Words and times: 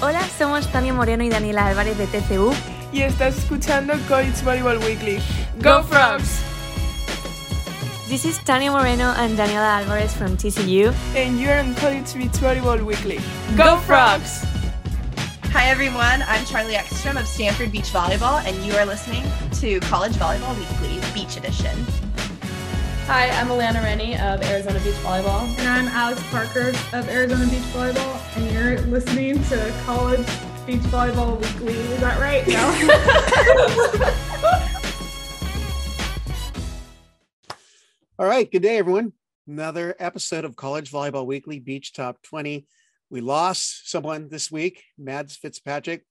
Hola, 0.00 0.20
somos 0.38 0.70
Tania 0.70 0.94
Moreno 0.94 1.24
y 1.24 1.28
Daniela 1.28 1.66
Álvarez 1.66 1.98
de 1.98 2.06
TCU. 2.06 2.52
Y 2.92 3.02
estás 3.02 3.36
escuchando 3.36 3.94
College 4.06 4.44
Volleyball 4.44 4.78
Weekly. 4.78 5.18
¡Go 5.60 5.82
Frogs! 5.82 6.38
This 8.08 8.24
is 8.24 8.38
Tania 8.44 8.70
Moreno 8.70 9.12
and 9.16 9.36
Daniela 9.36 9.78
Alvarez 9.78 10.14
from 10.14 10.36
TCU. 10.36 10.94
And 11.16 11.40
you're 11.40 11.58
on 11.58 11.74
College 11.74 12.14
Beach 12.14 12.38
Volleyball 12.40 12.80
Weekly. 12.84 13.18
¡Go 13.56 13.78
Frogs! 13.78 14.44
Hi 15.52 15.68
everyone, 15.68 16.22
I'm 16.28 16.44
Charlie 16.46 16.76
Ekstrom 16.76 17.16
of 17.16 17.26
Stanford 17.26 17.72
Beach 17.72 17.90
Volleyball, 17.92 18.40
and 18.46 18.56
you 18.64 18.74
are 18.74 18.86
listening 18.86 19.24
to 19.60 19.80
College 19.88 20.12
Volleyball 20.12 20.56
Weekly 20.56 21.00
Beach 21.12 21.36
Edition. 21.36 21.74
Hi, 23.08 23.30
I'm 23.30 23.48
Alana 23.48 23.82
Rennie 23.82 24.18
of 24.18 24.42
Arizona 24.42 24.78
Beach 24.80 24.92
Volleyball. 24.96 25.48
And 25.60 25.66
I'm 25.66 25.88
Alex 25.88 26.22
Parker 26.24 26.74
of 26.92 27.08
Arizona 27.08 27.46
Beach 27.46 27.62
Volleyball, 27.72 28.36
and 28.36 28.52
you're 28.52 28.78
listening 28.82 29.42
to 29.44 29.74
College 29.86 30.26
Beach 30.66 30.82
Volleyball 30.92 31.40
Weekly. 31.40 31.72
Is 31.72 32.00
that 32.00 32.20
right? 32.20 32.46
No. 32.46 32.68
All 38.18 38.26
right. 38.26 38.52
Good 38.52 38.60
day, 38.60 38.76
everyone. 38.76 39.14
Another 39.46 39.96
episode 39.98 40.44
of 40.44 40.54
College 40.54 40.92
Volleyball 40.92 41.24
Weekly 41.24 41.60
Beach 41.60 41.94
Top 41.94 42.20
20. 42.24 42.66
We 43.08 43.22
lost 43.22 43.90
someone 43.90 44.28
this 44.28 44.52
week, 44.52 44.84
Mads 44.98 45.34
Fitzpatrick, 45.34 46.04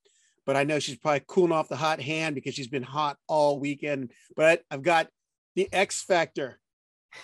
but 0.44 0.56
I 0.56 0.64
know 0.64 0.80
she's 0.80 0.98
probably 0.98 1.22
cooling 1.28 1.52
off 1.52 1.68
the 1.68 1.76
hot 1.76 2.00
hand 2.00 2.34
because 2.34 2.56
she's 2.56 2.66
been 2.66 2.82
hot 2.82 3.18
all 3.28 3.60
weekend. 3.60 4.10
But 4.34 4.62
I've 4.68 4.82
got 4.82 5.06
the 5.54 5.72
X 5.72 6.02
Factor 6.02 6.58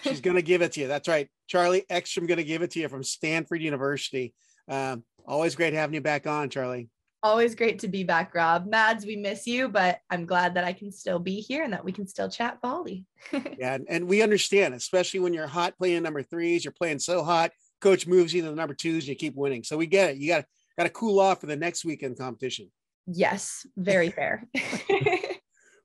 She's 0.02 0.20
going 0.20 0.36
to 0.36 0.42
give 0.42 0.62
it 0.62 0.72
to 0.72 0.80
you. 0.80 0.88
That's 0.88 1.08
right. 1.08 1.28
Charlie 1.46 1.84
Ekstrom 1.90 2.26
going 2.26 2.38
to 2.38 2.44
give 2.44 2.62
it 2.62 2.70
to 2.72 2.80
you 2.80 2.88
from 2.88 3.02
Stanford 3.02 3.60
University. 3.60 4.34
Um, 4.68 5.04
always 5.26 5.54
great 5.54 5.74
having 5.74 5.94
you 5.94 6.00
back 6.00 6.26
on, 6.26 6.50
Charlie. 6.50 6.88
Always 7.22 7.54
great 7.54 7.78
to 7.78 7.88
be 7.88 8.04
back, 8.04 8.34
Rob. 8.34 8.66
Mads, 8.66 9.06
we 9.06 9.16
miss 9.16 9.46
you, 9.46 9.68
but 9.68 9.98
I'm 10.10 10.26
glad 10.26 10.54
that 10.54 10.64
I 10.64 10.74
can 10.74 10.92
still 10.92 11.18
be 11.18 11.40
here 11.40 11.64
and 11.64 11.72
that 11.72 11.84
we 11.84 11.90
can 11.90 12.06
still 12.06 12.28
chat 12.28 12.58
volley. 12.60 13.06
yeah, 13.58 13.78
and, 13.88 14.06
we 14.06 14.20
understand, 14.20 14.74
especially 14.74 15.20
when 15.20 15.32
you're 15.32 15.46
hot 15.46 15.76
playing 15.78 16.02
number 16.02 16.22
threes, 16.22 16.64
you're 16.64 16.72
playing 16.72 16.98
so 16.98 17.24
hot. 17.24 17.52
Coach 17.80 18.06
moves 18.06 18.34
you 18.34 18.42
to 18.42 18.50
the 18.50 18.54
number 18.54 18.74
twos, 18.74 19.04
and 19.04 19.08
you 19.08 19.14
keep 19.14 19.34
winning. 19.36 19.64
So 19.64 19.78
we 19.78 19.86
get 19.86 20.10
it. 20.10 20.16
You 20.18 20.28
got 20.28 20.44
got 20.76 20.84
to 20.84 20.90
cool 20.90 21.18
off 21.18 21.40
for 21.40 21.46
the 21.46 21.56
next 21.56 21.84
weekend 21.84 22.18
competition. 22.18 22.70
Yes, 23.06 23.66
very 23.76 24.10
fair. 24.10 24.46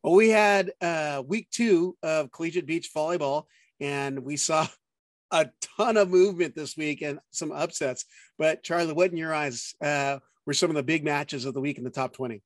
well, 0.04 0.16
we 0.16 0.30
had 0.30 0.72
uh, 0.82 1.23
week 1.26 1.48
two 1.52 1.98
of 2.04 2.32
collegiate 2.32 2.66
beach 2.66 2.90
volleyball, 2.95 3.45
and 3.80 4.20
we 4.24 4.38
saw 4.38 4.68
a 5.32 5.50
ton 5.78 5.98
of 5.98 6.10
movement 6.10 6.56
this 6.56 6.76
week 6.76 7.02
and 7.02 7.20
some 7.32 7.52
upsets. 7.52 8.06
But 8.38 8.64
Charlie, 8.64 8.94
what 8.94 9.12
in 9.12 9.18
your 9.18 9.34
eyes 9.34 9.76
uh, 9.82 10.20
were 10.46 10.54
some 10.54 10.70
of 10.70 10.76
the 10.76 10.84
big 10.84 11.04
matches 11.04 11.46
of 11.46 11.54
the 11.54 11.62
week 11.62 11.78
in 11.78 11.84
the 11.84 11.90
top 11.90 12.14
20? 12.14 12.42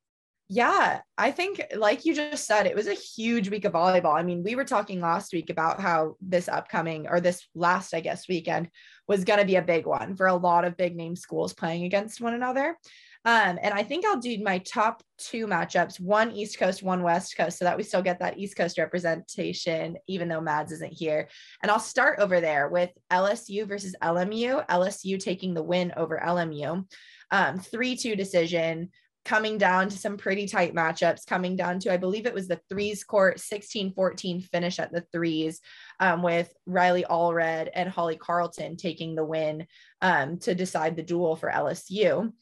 Yeah, 0.50 1.00
I 1.18 1.32
think, 1.32 1.64
like 1.76 2.06
you 2.06 2.14
just 2.14 2.46
said, 2.46 2.68
it 2.68 2.76
was 2.76 2.88
a 2.88 2.94
huge 2.94 3.50
week 3.50 3.64
of 3.64 3.74
volleyball. 3.74 4.14
I 4.14 4.24
mean, 4.24 4.44
we 4.44 4.56
were 4.56 4.66
talking 4.66 5.00
last 5.00 5.32
week 5.32 5.50
about 5.50 5.80
how 5.80 6.16
this 6.22 6.50
upcoming 6.50 7.08
or 7.08 7.22
this 7.22 7.48
last, 7.56 7.94
I 7.94 8.02
guess, 8.02 8.28
weekend 8.28 8.70
was 9.08 9.24
going 9.24 9.40
to 9.40 9.46
be 9.46 9.56
a 9.56 9.62
big 9.62 9.86
one 9.86 10.16
for 10.16 10.28
a 10.28 10.36
lot 10.36 10.66
of 10.66 10.78
big 10.78 10.96
name 10.96 11.16
schools 11.16 11.54
playing 11.54 11.86
against 11.86 12.20
one 12.20 12.34
another. 12.34 12.78
Um, 13.26 13.58
and 13.62 13.74
I 13.74 13.84
think 13.84 14.06
I'll 14.06 14.20
do 14.20 14.38
my 14.44 14.58
top 14.60 15.02
two 15.18 15.48
matchups, 15.48 16.00
one 16.00 16.32
East 16.32 16.60
Coast, 16.60 16.84
one 16.84 17.04
West 17.04 17.38
Coast, 17.38 17.58
so 17.58 17.66
that 17.66 17.78
we 17.78 17.84
still 17.84 18.02
get 18.02 18.20
that 18.20 18.38
East 18.38 18.58
Coast 18.58 18.78
representation, 18.78 19.98
even 20.08 20.28
though 20.28 20.42
Mads 20.42 20.74
isn't 20.74 20.92
here. 20.92 21.30
And 21.62 21.72
I'll 21.72 21.80
start 21.80 22.20
over 22.20 22.42
there 22.42 22.68
with 22.68 22.90
LSU 23.10 23.66
versus 23.66 23.96
LMU, 24.04 24.66
LSU 24.68 25.20
taking 25.20 25.54
the 25.54 25.64
win 25.64 25.94
over 25.96 26.22
LMU. 26.24 26.86
Um, 27.32 27.60
3 27.60 27.96
2 27.96 28.16
decision, 28.18 28.90
coming 29.24 29.58
down 29.58 29.88
to 29.88 29.98
some 29.98 30.18
pretty 30.18 30.46
tight 30.46 30.76
matchups, 30.76 31.26
coming 31.26 31.56
down 31.56 31.80
to, 31.80 31.94
I 31.94 31.98
believe 31.98 32.26
it 32.26 32.34
was 32.34 32.50
the 32.50 32.60
threes 32.70 33.06
court 33.06 33.40
16 33.40 33.94
14 33.94 34.42
finish 34.42 34.80
at 34.80 34.92
the 34.92 35.06
threes 35.14 35.62
um, 36.02 36.22
with 36.22 36.54
Riley 36.66 37.06
Allred 37.10 37.70
and 37.74 37.90
Holly 37.90 38.18
Carlton 38.18 38.76
taking 38.76 39.16
the 39.16 39.24
win 39.24 39.66
um, 40.02 40.40
to 40.40 40.54
decide 40.54 40.98
the 40.98 41.04
duel 41.04 41.38
for 41.38 41.50
LSU 41.50 42.34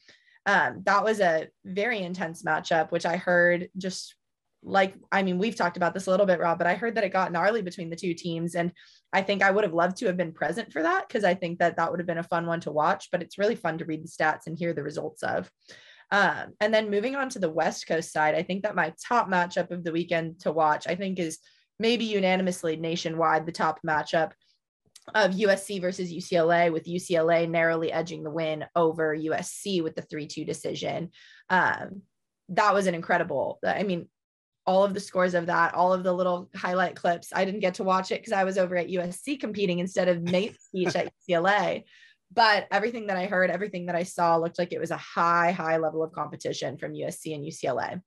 um, 0.46 0.82
that 0.84 1.04
was 1.04 1.20
a 1.20 1.48
very 1.64 2.00
intense 2.00 2.42
matchup, 2.42 2.90
which 2.90 3.06
I 3.06 3.16
heard 3.16 3.68
just 3.76 4.14
like, 4.64 4.94
I 5.10 5.22
mean, 5.22 5.38
we've 5.38 5.56
talked 5.56 5.76
about 5.76 5.92
this 5.92 6.06
a 6.06 6.10
little 6.10 6.26
bit, 6.26 6.38
Rob, 6.38 6.58
but 6.58 6.66
I 6.66 6.74
heard 6.74 6.94
that 6.94 7.04
it 7.04 7.12
got 7.12 7.32
gnarly 7.32 7.62
between 7.62 7.90
the 7.90 7.96
two 7.96 8.14
teams. 8.14 8.54
And 8.54 8.72
I 9.12 9.22
think 9.22 9.42
I 9.42 9.50
would 9.50 9.64
have 9.64 9.74
loved 9.74 9.96
to 9.98 10.06
have 10.06 10.16
been 10.16 10.32
present 10.32 10.72
for 10.72 10.82
that 10.82 11.08
because 11.08 11.24
I 11.24 11.34
think 11.34 11.58
that 11.58 11.76
that 11.76 11.90
would 11.90 11.98
have 11.98 12.06
been 12.06 12.18
a 12.18 12.24
fun 12.24 12.46
one 12.46 12.60
to 12.60 12.70
watch, 12.70 13.08
but 13.10 13.22
it's 13.22 13.38
really 13.38 13.56
fun 13.56 13.78
to 13.78 13.84
read 13.84 14.04
the 14.04 14.08
stats 14.08 14.46
and 14.46 14.56
hear 14.56 14.72
the 14.72 14.82
results 14.82 15.22
of. 15.22 15.50
Um, 16.12 16.52
and 16.60 16.72
then 16.72 16.90
moving 16.90 17.16
on 17.16 17.28
to 17.30 17.38
the 17.38 17.50
West 17.50 17.86
Coast 17.88 18.12
side, 18.12 18.34
I 18.34 18.42
think 18.42 18.62
that 18.62 18.76
my 18.76 18.92
top 19.08 19.28
matchup 19.28 19.70
of 19.70 19.82
the 19.82 19.92
weekend 19.92 20.40
to 20.40 20.52
watch, 20.52 20.86
I 20.86 20.94
think 20.94 21.18
is 21.18 21.38
maybe 21.78 22.04
unanimously 22.04 22.76
nationwide 22.76 23.46
the 23.46 23.52
top 23.52 23.80
matchup 23.86 24.32
of 25.14 25.32
USC 25.32 25.80
versus 25.80 26.12
UCLA, 26.12 26.72
with 26.72 26.86
UCLA 26.86 27.48
narrowly 27.48 27.92
edging 27.92 28.22
the 28.22 28.30
win 28.30 28.64
over 28.76 29.16
USC 29.16 29.82
with 29.82 29.94
the 29.94 30.02
3 30.02 30.26
2 30.26 30.44
decision. 30.44 31.10
Um, 31.48 32.02
that 32.50 32.74
was 32.74 32.86
an 32.86 32.94
incredible, 32.94 33.58
I 33.64 33.82
mean, 33.82 34.08
all 34.66 34.84
of 34.84 34.94
the 34.94 35.00
scores 35.00 35.34
of 35.34 35.46
that, 35.46 35.74
all 35.74 35.92
of 35.92 36.04
the 36.04 36.12
little 36.12 36.48
highlight 36.54 36.94
clips. 36.94 37.32
I 37.34 37.44
didn't 37.44 37.60
get 37.60 37.74
to 37.74 37.84
watch 37.84 38.12
it 38.12 38.20
because 38.20 38.32
I 38.32 38.44
was 38.44 38.58
over 38.58 38.76
at 38.76 38.88
USC 38.88 39.40
competing 39.40 39.80
instead 39.80 40.08
of 40.08 40.22
Nate's 40.22 40.64
speech 40.66 40.94
at 40.94 41.12
UCLA. 41.28 41.84
But 42.34 42.66
everything 42.70 43.08
that 43.08 43.16
I 43.16 43.26
heard, 43.26 43.50
everything 43.50 43.86
that 43.86 43.96
I 43.96 44.04
saw 44.04 44.36
looked 44.36 44.58
like 44.58 44.72
it 44.72 44.80
was 44.80 44.90
a 44.90 44.96
high, 44.96 45.52
high 45.52 45.76
level 45.76 46.02
of 46.02 46.12
competition 46.12 46.78
from 46.78 46.94
USC 46.94 47.34
and 47.34 47.44
UCLA. 47.44 48.00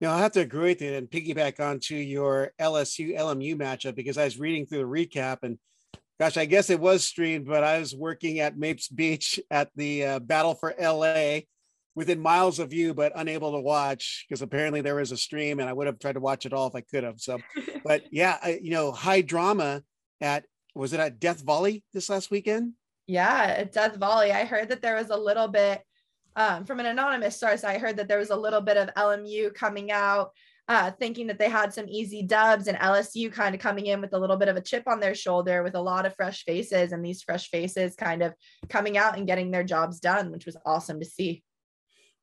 Now, 0.00 0.12
I 0.12 0.18
have 0.18 0.32
to 0.32 0.40
agree 0.40 0.70
with 0.70 0.82
you 0.82 0.92
and 0.92 1.10
piggyback 1.10 1.58
onto 1.58 1.94
your 1.94 2.52
LSU 2.60 3.18
LMU 3.18 3.56
matchup 3.56 3.94
because 3.94 4.18
I 4.18 4.24
was 4.24 4.38
reading 4.38 4.66
through 4.66 4.78
the 4.78 4.84
recap 4.84 5.38
and 5.42 5.58
gosh, 6.18 6.36
I 6.36 6.46
guess 6.46 6.70
it 6.70 6.80
was 6.80 7.04
streamed, 7.04 7.46
but 7.46 7.64
I 7.64 7.78
was 7.78 7.94
working 7.94 8.40
at 8.40 8.58
Mapes 8.58 8.88
Beach 8.88 9.40
at 9.50 9.70
the 9.76 10.04
uh, 10.04 10.18
Battle 10.20 10.54
for 10.54 10.74
LA 10.80 11.40
within 11.94 12.20
miles 12.20 12.58
of 12.58 12.72
you, 12.72 12.94
but 12.94 13.12
unable 13.14 13.52
to 13.52 13.60
watch 13.60 14.26
because 14.28 14.42
apparently 14.42 14.80
there 14.80 14.94
was 14.94 15.12
a 15.12 15.16
stream 15.16 15.60
and 15.60 15.68
I 15.68 15.72
would 15.72 15.86
have 15.86 15.98
tried 15.98 16.12
to 16.14 16.20
watch 16.20 16.46
it 16.46 16.52
all 16.52 16.68
if 16.68 16.74
I 16.74 16.82
could 16.82 17.04
have. 17.04 17.20
So, 17.20 17.38
but 17.84 18.02
yeah, 18.12 18.38
I, 18.42 18.60
you 18.62 18.70
know, 18.70 18.92
high 18.92 19.22
drama 19.22 19.82
at, 20.20 20.44
was 20.74 20.92
it 20.92 21.00
at 21.00 21.18
Death 21.18 21.42
Volley 21.42 21.82
this 21.94 22.10
last 22.10 22.30
weekend? 22.30 22.74
Yeah, 23.06 23.54
at 23.58 23.72
Death 23.72 23.96
Volley. 23.96 24.32
I 24.32 24.44
heard 24.44 24.68
that 24.68 24.82
there 24.82 24.96
was 24.96 25.10
a 25.10 25.16
little 25.16 25.48
bit 25.48 25.82
um, 26.34 26.64
from 26.64 26.80
an 26.80 26.86
anonymous 26.86 27.38
source. 27.40 27.64
I 27.64 27.78
heard 27.78 27.96
that 27.96 28.08
there 28.08 28.18
was 28.18 28.30
a 28.30 28.36
little 28.36 28.60
bit 28.60 28.76
of 28.76 28.92
LMU 28.94 29.54
coming 29.54 29.90
out 29.90 30.32
uh, 30.68 30.90
thinking 30.90 31.28
that 31.28 31.38
they 31.38 31.48
had 31.48 31.72
some 31.72 31.86
easy 31.88 32.22
dubs 32.22 32.66
and 32.66 32.76
LSU 32.78 33.32
kind 33.32 33.54
of 33.54 33.60
coming 33.60 33.86
in 33.86 34.00
with 34.00 34.12
a 34.14 34.18
little 34.18 34.36
bit 34.36 34.48
of 34.48 34.56
a 34.56 34.60
chip 34.60 34.82
on 34.86 34.98
their 34.98 35.14
shoulder 35.14 35.62
with 35.62 35.76
a 35.76 35.80
lot 35.80 36.06
of 36.06 36.14
fresh 36.14 36.44
faces 36.44 36.92
and 36.92 37.04
these 37.04 37.22
fresh 37.22 37.48
faces 37.50 37.94
kind 37.94 38.22
of 38.22 38.34
coming 38.68 38.98
out 38.98 39.16
and 39.16 39.26
getting 39.26 39.50
their 39.50 39.62
jobs 39.62 40.00
done, 40.00 40.32
which 40.32 40.46
was 40.46 40.56
awesome 40.66 40.98
to 40.98 41.06
see. 41.06 41.44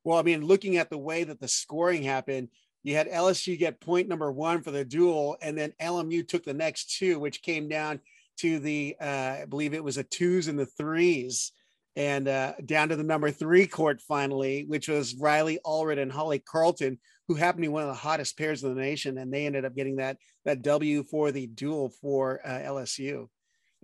Well, 0.04 0.20
I 0.20 0.24
mean, 0.24 0.46
looking 0.46 0.78
at 0.78 0.90
the 0.90 0.98
way 0.98 1.24
that 1.24 1.40
the 1.40 1.48
scoring 1.48 2.04
happened, 2.04 2.50
you 2.84 2.96
had 2.96 3.08
LSU 3.08 3.58
get 3.58 3.80
point 3.80 4.10
number 4.10 4.30
one 4.30 4.62
for 4.62 4.72
the 4.72 4.84
duel, 4.84 5.38
and 5.42 5.58
then 5.58 5.74
LMU 5.82 6.28
took 6.28 6.44
the 6.44 6.54
next 6.54 6.98
two, 6.98 7.20
which 7.20 7.42
came 7.42 7.70
down 7.70 8.02
to 8.40 8.60
the, 8.60 8.98
uh, 9.00 9.38
I 9.42 9.46
believe 9.48 9.74
it 9.74 9.84
was 9.84 9.98
a 9.98 10.04
twos 10.04 10.50
and 10.50 10.60
the 10.60 10.66
threes 10.66 11.54
and 11.96 12.28
uh, 12.28 12.54
down 12.66 12.90
to 12.90 12.96
the 12.96 13.04
number 13.04 13.32
three 13.32 13.68
court 13.68 14.02
finally, 14.02 14.66
which 14.68 14.88
was 14.88 15.16
Riley 15.16 15.60
Allred 15.66 16.00
and 16.00 16.12
Holly 16.12 16.40
Carlton, 16.40 17.00
who 17.28 17.36
happened 17.36 17.64
to 17.64 17.70
be 17.70 17.74
one 17.74 17.84
of 17.84 17.90
the 17.90 17.94
hottest 17.94 18.38
pairs 18.38 18.64
in 18.64 18.74
the 18.74 18.82
nation, 18.82 19.18
and 19.18 19.34
they 19.34 19.46
ended 19.46 19.66
up 19.66 19.76
getting 19.76 19.98
that 19.98 20.18
that 20.46 20.62
W 20.62 21.04
for 21.04 21.32
the 21.32 21.48
duel 21.48 21.90
for 22.02 22.42
uh, 22.46 22.60
LSU. 22.60 23.28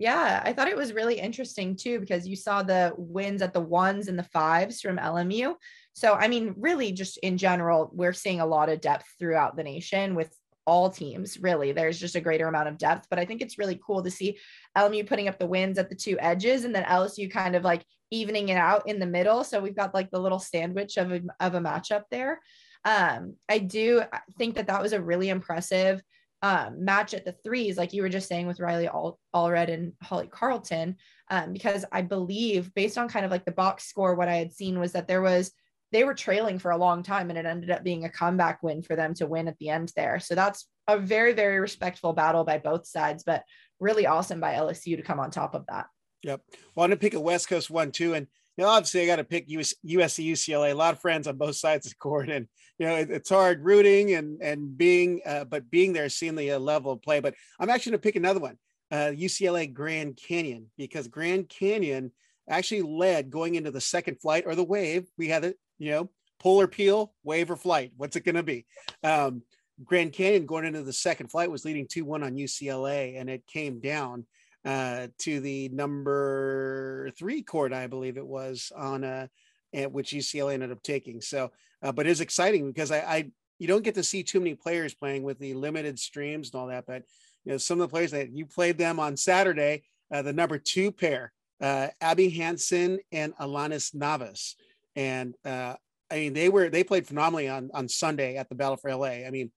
Yeah, 0.00 0.40
I 0.42 0.54
thought 0.54 0.68
it 0.68 0.76
was 0.78 0.94
really 0.94 1.20
interesting 1.20 1.76
too 1.76 2.00
because 2.00 2.26
you 2.26 2.34
saw 2.34 2.62
the 2.62 2.94
wins 2.96 3.42
at 3.42 3.52
the 3.52 3.60
ones 3.60 4.08
and 4.08 4.18
the 4.18 4.24
fives 4.24 4.80
from 4.80 4.96
LMU. 4.96 5.54
So, 5.92 6.14
I 6.14 6.26
mean, 6.26 6.54
really, 6.56 6.92
just 6.92 7.18
in 7.18 7.36
general, 7.36 7.90
we're 7.92 8.14
seeing 8.14 8.40
a 8.40 8.46
lot 8.46 8.70
of 8.70 8.80
depth 8.80 9.04
throughout 9.18 9.56
the 9.56 9.62
nation 9.62 10.14
with 10.14 10.34
all 10.66 10.88
teams, 10.88 11.38
really. 11.38 11.72
There's 11.72 12.00
just 12.00 12.16
a 12.16 12.20
greater 12.20 12.46
amount 12.46 12.68
of 12.68 12.78
depth, 12.78 13.08
but 13.10 13.18
I 13.18 13.26
think 13.26 13.42
it's 13.42 13.58
really 13.58 13.78
cool 13.84 14.02
to 14.02 14.10
see 14.10 14.38
LMU 14.76 15.06
putting 15.06 15.28
up 15.28 15.38
the 15.38 15.46
wins 15.46 15.76
at 15.76 15.90
the 15.90 15.96
two 15.96 16.18
edges 16.18 16.64
and 16.64 16.74
then 16.74 16.84
LSU 16.84 17.30
kind 17.30 17.54
of 17.54 17.64
like 17.64 17.84
evening 18.10 18.48
it 18.48 18.56
out 18.56 18.88
in 18.88 19.00
the 19.00 19.06
middle. 19.06 19.44
So 19.44 19.60
we've 19.60 19.76
got 19.76 19.94
like 19.94 20.10
the 20.10 20.20
little 20.20 20.38
sandwich 20.38 20.96
of 20.96 21.12
a, 21.12 21.20
of 21.40 21.54
a 21.54 21.60
matchup 21.60 22.04
there. 22.10 22.40
Um, 22.84 23.36
I 23.48 23.58
do 23.58 24.02
think 24.38 24.54
that 24.54 24.66
that 24.68 24.82
was 24.82 24.92
a 24.92 25.00
really 25.00 25.28
impressive 25.28 26.02
um, 26.42 26.84
match 26.84 27.12
at 27.12 27.24
the 27.24 27.34
threes, 27.44 27.76
like 27.76 27.92
you 27.92 28.02
were 28.02 28.08
just 28.08 28.28
saying 28.28 28.46
with 28.46 28.60
Riley 28.60 28.88
All- 28.88 29.18
Allred 29.34 29.68
and 29.68 29.92
Holly 30.02 30.28
Carlton, 30.28 30.96
um, 31.30 31.52
because 31.52 31.84
I 31.92 32.02
believe 32.02 32.72
based 32.74 32.96
on 32.96 33.08
kind 33.08 33.24
of 33.24 33.30
like 33.30 33.44
the 33.44 33.52
box 33.52 33.84
score, 33.84 34.14
what 34.14 34.28
I 34.28 34.36
had 34.36 34.52
seen 34.52 34.80
was 34.80 34.92
that 34.92 35.06
there 35.06 35.20
was 35.20 35.52
they 35.92 36.04
were 36.04 36.14
trailing 36.14 36.58
for 36.58 36.70
a 36.70 36.76
long 36.76 37.02
time 37.02 37.30
and 37.30 37.38
it 37.38 37.46
ended 37.46 37.70
up 37.70 37.82
being 37.82 38.04
a 38.04 38.10
comeback 38.10 38.62
win 38.62 38.80
for 38.80 38.94
them 38.94 39.12
to 39.14 39.26
win 39.26 39.48
at 39.48 39.58
the 39.58 39.68
end 39.68 39.92
there. 39.96 40.20
So 40.20 40.34
that's 40.34 40.68
a 40.86 40.96
very, 40.96 41.32
very 41.32 41.58
respectful 41.58 42.12
battle 42.12 42.44
by 42.44 42.58
both 42.58 42.86
sides, 42.86 43.24
but 43.24 43.42
really 43.80 44.06
awesome 44.06 44.40
by 44.40 44.54
LSU 44.54 44.96
to 44.96 45.02
come 45.02 45.18
on 45.18 45.32
top 45.32 45.54
of 45.54 45.66
that. 45.66 45.86
Yep. 46.22 46.42
Well, 46.74 46.84
I'm 46.84 46.90
to 46.90 46.96
pick 46.96 47.14
a 47.14 47.20
West 47.20 47.48
Coast 47.48 47.70
one 47.70 47.90
too. 47.90 48.14
And 48.14 48.28
you 48.56 48.64
know, 48.64 48.70
obviously 48.70 49.02
I 49.02 49.06
got 49.06 49.16
to 49.16 49.24
pick 49.24 49.48
US, 49.48 49.74
USC 49.86 50.26
UCLA. 50.30 50.72
A 50.72 50.74
lot 50.74 50.94
of 50.94 51.00
friends 51.00 51.26
on 51.26 51.36
both 51.36 51.56
sides 51.56 51.86
of 51.86 51.92
the 51.92 51.96
court, 51.96 52.28
and 52.28 52.46
you 52.78 52.86
know 52.86 52.96
it, 52.96 53.10
it's 53.10 53.30
hard 53.30 53.64
rooting 53.64 54.14
and 54.14 54.40
and 54.42 54.76
being, 54.76 55.20
uh, 55.24 55.44
but 55.44 55.70
being 55.70 55.92
there, 55.92 56.08
seeing 56.08 56.34
the 56.34 56.52
uh, 56.52 56.58
level 56.58 56.92
of 56.92 57.02
play. 57.02 57.20
But 57.20 57.34
I'm 57.58 57.70
actually 57.70 57.92
going 57.92 58.00
to 58.00 58.06
pick 58.06 58.16
another 58.16 58.40
one, 58.40 58.58
uh, 58.90 59.12
UCLA 59.14 59.72
Grand 59.72 60.16
Canyon, 60.16 60.66
because 60.76 61.08
Grand 61.08 61.48
Canyon 61.48 62.12
actually 62.48 62.82
led 62.82 63.30
going 63.30 63.54
into 63.54 63.70
the 63.70 63.80
second 63.80 64.20
flight 64.20 64.44
or 64.46 64.54
the 64.54 64.64
wave. 64.64 65.06
We 65.16 65.28
had 65.28 65.44
it, 65.44 65.56
you 65.78 65.92
know, 65.92 66.10
polar 66.40 66.66
peel, 66.66 67.14
wave 67.22 67.50
or 67.50 67.56
flight. 67.56 67.92
What's 67.96 68.16
it 68.16 68.24
going 68.24 68.34
to 68.34 68.42
be? 68.42 68.66
Um, 69.04 69.42
Grand 69.84 70.12
Canyon 70.12 70.46
going 70.46 70.64
into 70.64 70.82
the 70.82 70.92
second 70.92 71.30
flight 71.30 71.50
was 71.50 71.64
leading 71.64 71.86
2 71.86 72.04
1 72.04 72.22
on 72.22 72.36
UCLA, 72.36 73.18
and 73.18 73.30
it 73.30 73.46
came 73.46 73.80
down 73.80 74.26
uh, 74.64 75.08
to 75.18 75.40
the 75.40 75.68
number 75.70 77.10
three 77.18 77.42
court, 77.42 77.72
I 77.72 77.86
believe 77.86 78.16
it 78.16 78.26
was, 78.26 78.72
on 78.76 79.04
uh, 79.04 79.26
which 79.72 80.12
UCLA 80.12 80.54
ended 80.54 80.72
up 80.72 80.82
taking. 80.82 81.20
So, 81.20 81.50
uh, 81.82 81.92
but 81.92 82.06
it's 82.06 82.20
exciting 82.20 82.66
because 82.66 82.90
I, 82.90 82.98
I, 82.98 83.30
you 83.58 83.66
don't 83.66 83.84
get 83.84 83.94
to 83.94 84.02
see 84.02 84.22
too 84.22 84.40
many 84.40 84.54
players 84.54 84.94
playing 84.94 85.22
with 85.22 85.38
the 85.38 85.54
limited 85.54 85.98
streams 85.98 86.50
and 86.50 86.60
all 86.60 86.66
that. 86.68 86.86
But 86.86 87.02
you 87.44 87.52
know, 87.52 87.58
some 87.58 87.80
of 87.80 87.88
the 87.88 87.92
players 87.92 88.10
that 88.10 88.36
you 88.36 88.46
played 88.46 88.78
them 88.78 88.98
on 88.98 89.16
Saturday, 89.16 89.84
uh, 90.12 90.22
the 90.22 90.32
number 90.32 90.58
two 90.58 90.92
pair, 90.92 91.32
uh, 91.60 91.88
Abby 92.00 92.30
Hansen 92.30 92.98
and 93.12 93.34
Alanis 93.36 93.94
Navas, 93.94 94.56
and 94.96 95.34
uh, 95.44 95.74
I 96.10 96.14
mean 96.14 96.32
they 96.32 96.48
were 96.48 96.68
they 96.68 96.84
played 96.84 97.06
phenomenally 97.06 97.48
on 97.48 97.70
on 97.72 97.88
Sunday 97.88 98.36
at 98.36 98.48
the 98.48 98.54
Battle 98.54 98.76
for 98.76 98.94
LA. 98.94 99.26
I 99.26 99.30
mean 99.30 99.52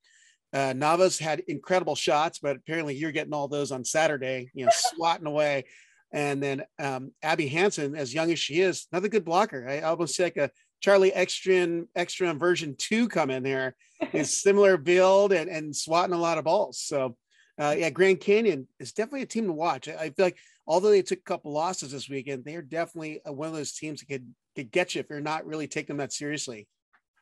uh, 0.54 0.74
Navas 0.74 1.18
had 1.18 1.42
incredible 1.48 1.96
shots, 1.96 2.40
but 2.40 2.56
apparently 2.56 2.96
you're 2.96 3.12
getting 3.12 3.34
all 3.34 3.48
those 3.48 3.72
on 3.72 3.84
Saturday, 3.84 4.50
you 4.54 4.66
know, 4.66 4.72
swatting 4.96 5.28
away. 5.28 5.66
And 6.12 6.42
then 6.44 6.64
um, 6.78 7.12
Abby 7.24 7.48
Hansen, 7.48 7.96
as 7.96 8.14
young 8.14 8.32
as 8.32 8.40
she 8.40 8.62
is, 8.62 8.88
another 8.92 9.08
good 9.08 9.26
blocker. 9.26 9.68
I 9.68 9.82
almost 9.82 10.16
see 10.16 10.24
like 10.24 10.38
a 10.38 10.52
Charlie 10.80 11.14
Ekstrom 11.14 11.88
extra 11.96 12.32
version 12.36 12.76
two 12.78 13.08
come 13.08 13.32
in 13.32 13.42
there. 13.42 13.76
Is 14.12 14.42
similar 14.42 14.78
build 14.78 15.34
and, 15.34 15.50
and 15.50 15.76
swatting 15.76 16.14
a 16.14 16.20
lot 16.20 16.38
of 16.38 16.44
balls. 16.44 16.80
So 16.80 17.16
uh, 17.60 17.76
yeah, 17.78 17.90
Grand 17.90 18.20
Canyon 18.20 18.68
is 18.80 18.94
definitely 18.94 19.22
a 19.22 19.28
team 19.28 19.48
to 19.48 19.54
watch. 19.54 19.88
I, 19.88 19.94
I 19.94 20.10
feel 20.10 20.26
like 20.26 20.38
although 20.68 20.90
they 20.90 21.02
took 21.02 21.20
a 21.20 21.24
couple 21.24 21.52
losses 21.52 21.92
this 21.92 22.10
weekend, 22.10 22.44
they're 22.46 22.62
definitely 22.62 23.22
one 23.26 23.48
of 23.48 23.56
those 23.56 23.74
teams 23.74 24.00
that 24.00 24.08
could 24.08 24.34
could 24.56 24.72
get 24.72 24.94
you 24.94 25.02
if 25.02 25.10
you're 25.10 25.20
not 25.20 25.48
really 25.48 25.68
taking 25.68 25.96
them 25.96 25.98
that 25.98 26.14
seriously. 26.14 26.68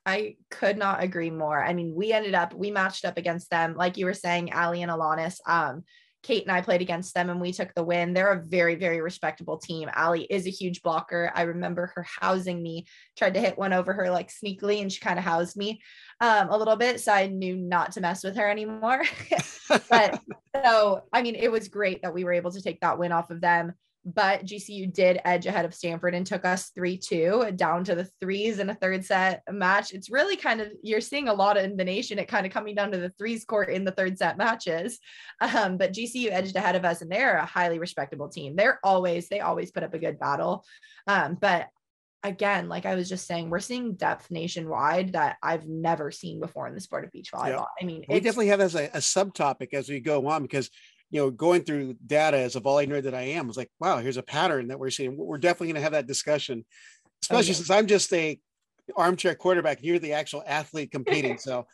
I 0.05 0.35
could 0.49 0.77
not 0.77 1.03
agree 1.03 1.29
more. 1.29 1.63
I 1.63 1.73
mean, 1.73 1.93
we 1.95 2.11
ended 2.11 2.33
up, 2.33 2.53
we 2.53 2.71
matched 2.71 3.05
up 3.05 3.17
against 3.17 3.49
them. 3.49 3.75
Like 3.75 3.97
you 3.97 4.05
were 4.05 4.13
saying, 4.13 4.53
Ali 4.53 4.81
and 4.81 4.91
Alanis, 4.91 5.37
um, 5.45 5.83
Kate 6.23 6.43
and 6.43 6.51
I 6.51 6.61
played 6.61 6.81
against 6.81 7.15
them 7.15 7.29
and 7.29 7.41
we 7.41 7.51
took 7.51 7.73
the 7.73 7.83
win. 7.83 8.13
They're 8.13 8.33
a 8.33 8.43
very, 8.43 8.75
very 8.75 9.01
respectable 9.01 9.57
team. 9.57 9.89
Ali 9.95 10.23
is 10.23 10.45
a 10.45 10.51
huge 10.51 10.81
blocker. 10.81 11.31
I 11.33 11.43
remember 11.43 11.91
her 11.95 12.05
housing 12.19 12.61
me, 12.61 12.85
tried 13.17 13.33
to 13.33 13.39
hit 13.39 13.57
one 13.57 13.73
over 13.73 13.93
her 13.93 14.09
like 14.11 14.29
sneakily, 14.29 14.81
and 14.81 14.91
she 14.91 14.99
kind 14.99 15.17
of 15.17 15.25
housed 15.25 15.57
me 15.57 15.81
um, 16.19 16.49
a 16.49 16.57
little 16.57 16.75
bit. 16.75 16.99
So 16.99 17.11
I 17.11 17.27
knew 17.27 17.55
not 17.55 17.93
to 17.93 18.01
mess 18.01 18.23
with 18.23 18.35
her 18.37 18.47
anymore. 18.49 19.03
but 19.89 20.21
so, 20.63 21.03
I 21.11 21.21
mean, 21.23 21.35
it 21.35 21.51
was 21.51 21.67
great 21.67 22.03
that 22.03 22.13
we 22.13 22.23
were 22.23 22.33
able 22.33 22.51
to 22.51 22.61
take 22.61 22.81
that 22.81 22.99
win 22.99 23.11
off 23.11 23.31
of 23.31 23.41
them 23.41 23.73
but 24.03 24.45
GCU 24.45 24.91
did 24.91 25.21
edge 25.25 25.45
ahead 25.45 25.65
of 25.65 25.75
Stanford 25.75 26.15
and 26.15 26.25
took 26.25 26.43
us 26.43 26.69
3 26.69 26.97
2 26.97 27.51
down 27.55 27.83
to 27.83 27.95
the 27.95 28.09
threes 28.19 28.59
in 28.59 28.69
a 28.69 28.75
third 28.75 29.05
set 29.05 29.43
match. 29.51 29.93
It's 29.93 30.09
really 30.09 30.35
kind 30.35 30.59
of, 30.59 30.71
you're 30.81 31.01
seeing 31.01 31.27
a 31.27 31.33
lot 31.33 31.57
in 31.57 31.77
the 31.77 31.85
nation, 31.85 32.17
it 32.17 32.27
kind 32.27 32.45
of 32.45 32.51
coming 32.51 32.73
down 32.75 32.91
to 32.91 32.97
the 32.97 33.11
threes 33.17 33.45
court 33.45 33.69
in 33.69 33.85
the 33.85 33.91
third 33.91 34.17
set 34.17 34.37
matches. 34.37 34.99
Um, 35.39 35.77
but 35.77 35.93
GCU 35.93 36.31
edged 36.31 36.55
ahead 36.55 36.75
of 36.75 36.85
us 36.85 37.01
and 37.01 37.11
they're 37.11 37.37
a 37.37 37.45
highly 37.45 37.79
respectable 37.79 38.29
team. 38.29 38.55
They're 38.55 38.79
always, 38.83 39.27
they 39.27 39.39
always 39.39 39.71
put 39.71 39.83
up 39.83 39.93
a 39.93 39.99
good 39.99 40.19
battle. 40.19 40.65
Um, 41.07 41.37
but 41.39 41.67
again, 42.23 42.69
like 42.69 42.85
I 42.85 42.95
was 42.95 43.09
just 43.09 43.27
saying, 43.27 43.49
we're 43.49 43.59
seeing 43.59 43.93
depth 43.93 44.31
nationwide 44.31 45.13
that 45.13 45.37
I've 45.41 45.67
never 45.67 46.11
seen 46.11 46.39
before 46.39 46.67
in 46.67 46.75
the 46.75 46.81
sport 46.81 47.03
of 47.05 47.11
beach 47.11 47.31
volleyball. 47.31 47.47
Yeah. 47.47 47.81
I 47.81 47.85
mean, 47.85 48.05
we 48.07 48.19
definitely 48.19 48.47
have 48.47 48.61
as 48.61 48.75
a, 48.75 48.85
a 48.85 48.99
subtopic 48.99 49.73
as 49.73 49.89
we 49.89 49.99
go 49.99 50.27
on 50.27 50.41
because 50.41 50.69
you 51.11 51.21
know, 51.21 51.29
going 51.29 51.63
through 51.63 51.95
data 52.05 52.37
as 52.37 52.55
a 52.55 52.61
volley 52.61 52.87
nerd 52.87 53.03
that 53.03 53.13
I 53.13 53.21
am, 53.21 53.47
was 53.47 53.57
like, 53.57 53.69
wow, 53.79 53.97
here's 53.97 54.17
a 54.17 54.23
pattern 54.23 54.69
that 54.69 54.79
we're 54.79 54.89
seeing. 54.89 55.17
We're 55.17 55.37
definitely 55.37 55.67
going 55.67 55.75
to 55.75 55.81
have 55.81 55.91
that 55.91 56.07
discussion, 56.07 56.65
especially 57.21 57.51
okay. 57.51 57.53
since 57.53 57.69
I'm 57.69 57.87
just 57.87 58.11
a 58.13 58.39
armchair 58.95 59.35
quarterback. 59.35 59.79
You're 59.81 59.99
the 59.99 60.13
actual 60.13 60.43
athlete 60.47 60.91
competing. 60.91 61.37
So, 61.37 61.67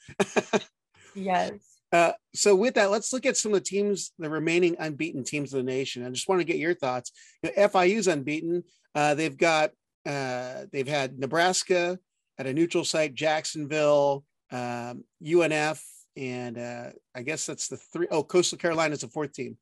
yes. 1.16 1.52
Uh, 1.94 2.12
so 2.34 2.56
with 2.56 2.74
that, 2.74 2.92
let's 2.92 3.14
look 3.14 3.26
at 3.26 3.38
some 3.38 3.54
of 3.54 3.60
the 3.60 3.66
teams, 3.66 4.12
the 4.20 4.30
remaining 4.30 4.76
unbeaten 4.80 5.24
teams 5.24 5.54
of 5.54 5.58
the 5.58 5.72
nation. 5.72 6.06
I 6.06 6.10
just 6.10 6.28
want 6.28 6.42
to 6.42 6.46
get 6.46 6.58
your 6.58 6.74
thoughts. 6.74 7.12
You 7.44 7.52
know, 7.56 7.68
FIU's 7.70 8.08
unbeaten. 8.08 8.64
Uh, 8.94 9.14
they've 9.14 9.38
got 9.38 9.72
uh, 10.06 10.66
they've 10.72 10.88
had 10.88 11.20
Nebraska 11.20 12.00
at 12.40 12.48
a 12.48 12.54
neutral 12.54 12.84
site, 12.84 13.14
Jacksonville, 13.14 14.24
um, 14.52 15.04
UNF, 15.24 15.82
and 16.18 16.58
uh, 16.58 16.90
I 17.16 17.22
guess 17.22 17.46
that's 17.46 17.68
the 17.68 17.78
three. 17.78 18.08
Oh, 18.10 18.24
Coastal 18.24 18.58
Carolina 18.58 18.94
is 18.94 19.02
the 19.02 19.08
fourth 19.08 19.34
team. 19.34 19.58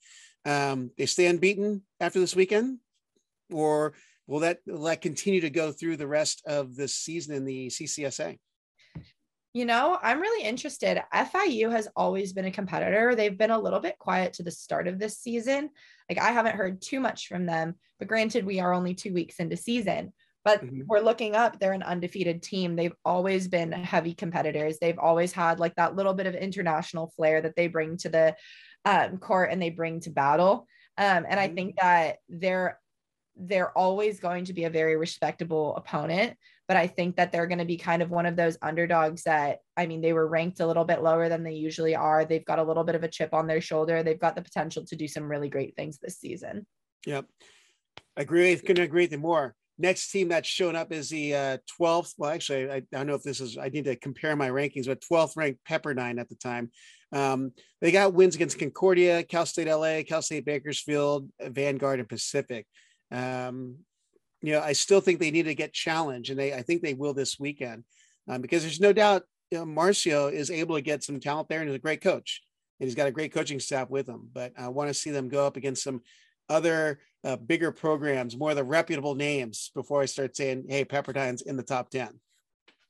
Um, 0.46 0.92
they 0.98 1.06
stay 1.06 1.26
unbeaten 1.26 1.84
after 2.00 2.20
this 2.20 2.36
weekend, 2.36 2.80
or 3.52 3.94
will 4.26 4.40
that 4.40 4.60
will 4.66 4.84
that 4.84 5.02
continue 5.02 5.42
to 5.42 5.50
go 5.50 5.72
through 5.72 5.98
the 5.98 6.08
rest 6.08 6.42
of 6.48 6.76
the 6.76 6.88
season 6.88 7.36
in 7.36 7.46
the 7.46 7.68
CCSA? 7.68 8.38
You 9.54 9.66
know, 9.66 9.98
I'm 10.02 10.20
really 10.20 10.46
interested. 10.46 11.02
FIU 11.14 11.72
has 11.72 11.88
always 11.96 12.34
been 12.34 12.46
a 12.46 12.52
competitor. 12.52 13.16
They've 13.16 13.38
been 13.38 13.52
a 13.52 13.60
little 13.60 13.80
bit 13.80 13.98
quiet 13.98 14.34
to 14.34 14.44
the 14.44 14.52
start 14.52 14.88
of 14.88 15.00
this 15.00 15.18
season. 15.18 15.70
Like 16.10 16.20
I 16.20 16.32
haven't 16.32 16.58
heard 16.58 16.82
too 16.82 17.00
much 17.00 17.28
from 17.28 17.46
them, 17.46 17.76
but 17.98 18.08
granted, 18.08 18.46
we 18.46 18.60
are 18.60 18.74
only 18.74 18.94
two 18.94 19.14
weeks 19.14 19.38
into 19.40 19.58
season. 19.58 20.14
But 20.46 20.64
mm-hmm. 20.64 20.82
we're 20.88 21.02
looking 21.02 21.36
up, 21.36 21.60
they're 21.60 21.74
an 21.74 21.84
undefeated 21.84 22.44
team. 22.44 22.76
They've 22.76 22.96
always 23.04 23.48
been 23.48 23.72
heavy 23.72 24.14
competitors. 24.14 24.78
They've 24.80 25.00
always 25.00 25.34
had 25.34 25.60
like 25.60 25.76
that 25.76 25.96
little 25.96 26.14
bit 26.14 26.28
of 26.28 26.36
international 26.36 27.12
flair 27.16 27.42
that 27.42 27.56
they 27.56 27.68
bring 27.68 27.98
to 27.98 28.10
the 28.10 28.36
um, 28.86 29.18
court 29.18 29.52
and 29.52 29.62
they 29.62 29.72
bring 29.72 30.00
to 30.02 30.12
battle. 30.12 30.68
Um, 30.98 31.06
and 31.06 31.26
mm-hmm. 31.26 31.40
I 31.40 31.48
think 31.50 31.76
that 31.82 32.18
they're 32.30 32.80
they're 33.38 33.78
always 33.78 34.20
going 34.20 34.46
to 34.46 34.54
be 34.54 34.64
a 34.64 34.70
very 34.70 34.96
respectable 34.96 35.76
opponent 35.76 36.38
but 36.68 36.78
i 36.78 36.88
think 36.88 37.16
that 37.16 37.32
they're 37.32 37.48
going 37.48 37.60
to 37.60 37.66
be 37.66 37.78
kind 37.78 38.02
of 38.02 38.10
one 38.10 38.26
of 38.26 38.36
those 38.36 38.58
underdogs 38.62 39.24
that 39.24 39.60
i 39.76 39.86
mean 39.86 40.02
they 40.02 40.14
were 40.14 40.28
ranked 40.28 40.62
a 40.62 40.68
little 40.68 40.86
bit 40.86 41.04
lower 41.04 41.28
than 41.28 41.44
they 41.44 41.54
usually 41.54 41.96
are 41.96 42.24
they've 42.24 42.46
got 42.46 42.60
a 42.60 42.64
little 42.64 42.84
bit 42.84 42.96
of 42.96 43.04
a 43.04 43.10
chip 43.10 43.34
on 43.34 43.48
their 43.48 43.62
shoulder 43.62 44.04
they've 44.04 44.20
got 44.20 44.36
the 44.36 44.42
potential 44.42 44.86
to 44.86 44.96
do 44.96 45.08
some 45.08 45.30
really 45.30 45.50
great 45.50 45.76
things 45.76 45.98
this 45.98 46.18
season 46.18 46.66
yep 47.06 47.26
i 48.16 48.22
agree 48.22 48.56
couldn't 48.56 48.86
agree 48.86 49.04
with 49.04 49.12
you 49.12 49.18
more 49.18 49.54
Next 49.78 50.10
team 50.10 50.30
that's 50.30 50.48
shown 50.48 50.76
up 50.76 50.92
is 50.92 51.10
the 51.10 51.36
uh, 51.36 51.58
12th. 51.80 52.14
Well, 52.18 52.32
actually, 52.32 52.72
I, 52.72 52.76
I, 52.76 52.82
don't 52.92 53.08
know 53.08 53.16
if 53.16 53.24
this 53.24 53.42
is, 53.42 53.58
I 53.58 53.68
need 53.70 53.86
to 53.86 53.96
compare 53.98 54.36
my 54.36 54.50
rankings, 54.50 54.88
but 54.88 55.02
12th 55.02 55.36
ranked 55.36 55.60
Pepperdine 55.70 56.20
at 56.20 56.30
the 56.30 56.36
time. 56.36 56.72
Um, 57.12 57.52
they 57.82 57.92
got 57.92 58.14
wins 58.14 58.36
against 58.36 58.58
Concordia, 58.58 59.24
Cal 59.24 59.46
State 59.46 59.68
LA, 59.68 60.02
Cal 60.08 60.22
State 60.22 60.46
Bakersfield, 60.46 61.30
Vanguard, 61.42 62.00
and 62.00 62.10
Pacific. 62.10 62.66
Um, 63.12 63.78
you 64.42 64.54
know, 64.54 64.62
I 64.62 64.74
still 64.74 65.02
think 65.02 65.20
they 65.20 65.32
need 65.32 65.46
to 65.46 65.56
get 65.56 65.74
challenged, 65.74 66.30
and 66.30 66.40
they, 66.40 66.54
I 66.54 66.62
think 66.62 66.82
they 66.82 66.94
will 66.94 67.14
this 67.14 67.40
weekend 67.40 67.84
um, 68.28 68.42
because 68.42 68.62
there's 68.62 68.80
no 68.80 68.94
doubt 68.94 69.24
you 69.52 69.58
know, 69.58 69.66
Marcio 69.66 70.32
is 70.32 70.50
able 70.50 70.76
to 70.76 70.82
get 70.82 71.04
some 71.04 71.20
talent 71.20 71.50
there 71.50 71.62
and 71.62 71.70
is 71.70 71.76
a 71.76 71.80
great 71.80 72.02
coach, 72.02 72.42
and 72.80 72.88
he's 72.88 72.96
got 72.96 73.08
a 73.08 73.12
great 73.12 73.34
coaching 73.34 73.60
staff 73.60 73.90
with 73.90 74.08
him. 74.08 74.30
But 74.34 74.54
I 74.58 74.70
want 74.70 74.90
to 74.90 74.94
see 74.94 75.12
them 75.12 75.30
go 75.30 75.46
up 75.46 75.58
against 75.58 75.84
some 75.84 76.02
other 76.50 77.00
uh, 77.26 77.36
bigger 77.36 77.72
programs, 77.72 78.38
more 78.38 78.52
of 78.52 78.56
the 78.56 78.64
reputable 78.64 79.16
names 79.16 79.72
before 79.74 80.02
I 80.02 80.06
start 80.06 80.38
saying, 80.38 80.66
hey, 80.70 80.86
Pepperdine's 80.86 81.42
in 81.42 81.58
the 81.58 81.64
top 81.64 81.90
10. 81.90 82.20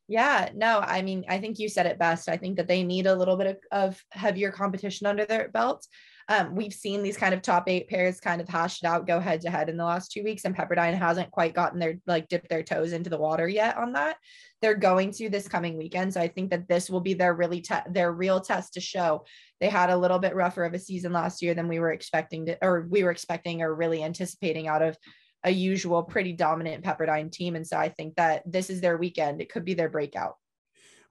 Yeah, 0.08 0.50
no, 0.54 0.80
I 0.80 1.02
mean, 1.02 1.24
I 1.28 1.38
think 1.38 1.58
you 1.58 1.68
said 1.68 1.86
it 1.86 1.98
best. 1.98 2.28
I 2.28 2.36
think 2.36 2.58
that 2.58 2.68
they 2.68 2.84
need 2.84 3.06
a 3.06 3.14
little 3.14 3.36
bit 3.36 3.46
of, 3.46 3.56
of 3.72 4.04
heavier 4.10 4.52
competition 4.52 5.06
under 5.06 5.24
their 5.24 5.48
belt. 5.48 5.84
Um, 6.28 6.56
we've 6.56 6.72
seen 6.72 7.02
these 7.02 7.16
kind 7.16 7.34
of 7.34 7.42
top 7.42 7.68
eight 7.68 7.88
pairs 7.88 8.18
kind 8.18 8.40
of 8.40 8.48
hashed 8.48 8.84
out, 8.84 9.06
go 9.06 9.20
head 9.20 9.42
to 9.42 9.50
head 9.50 9.68
in 9.68 9.76
the 9.76 9.84
last 9.84 10.10
two 10.10 10.24
weeks, 10.24 10.44
and 10.44 10.56
Pepperdine 10.56 10.98
hasn't 10.98 11.30
quite 11.30 11.54
gotten 11.54 11.78
their 11.78 11.98
like 12.06 12.28
dipped 12.28 12.48
their 12.48 12.64
toes 12.64 12.92
into 12.92 13.10
the 13.10 13.18
water 13.18 13.48
yet 13.48 13.76
on 13.76 13.92
that. 13.92 14.16
They're 14.60 14.74
going 14.74 15.12
to 15.12 15.28
this 15.28 15.46
coming 15.46 15.76
weekend, 15.76 16.12
so 16.12 16.20
I 16.20 16.28
think 16.28 16.50
that 16.50 16.68
this 16.68 16.90
will 16.90 17.00
be 17.00 17.14
their 17.14 17.34
really 17.34 17.60
te- 17.60 17.90
their 17.90 18.12
real 18.12 18.40
test 18.40 18.74
to 18.74 18.80
show 18.80 19.24
they 19.60 19.68
had 19.68 19.90
a 19.90 19.96
little 19.96 20.18
bit 20.18 20.34
rougher 20.34 20.64
of 20.64 20.74
a 20.74 20.78
season 20.78 21.12
last 21.12 21.42
year 21.42 21.54
than 21.54 21.68
we 21.68 21.78
were 21.78 21.92
expecting 21.92 22.46
to, 22.46 22.58
or 22.60 22.86
we 22.90 23.04
were 23.04 23.10
expecting 23.10 23.62
or 23.62 23.74
really 23.74 24.02
anticipating 24.02 24.68
out 24.68 24.82
of 24.82 24.96
a 25.44 25.50
usual 25.50 26.02
pretty 26.02 26.32
dominant 26.32 26.84
Pepperdine 26.84 27.30
team. 27.30 27.54
And 27.54 27.66
so 27.66 27.76
I 27.76 27.88
think 27.88 28.16
that 28.16 28.42
this 28.50 28.68
is 28.68 28.80
their 28.80 28.96
weekend. 28.96 29.40
It 29.40 29.50
could 29.50 29.64
be 29.64 29.74
their 29.74 29.88
breakout. 29.88 30.34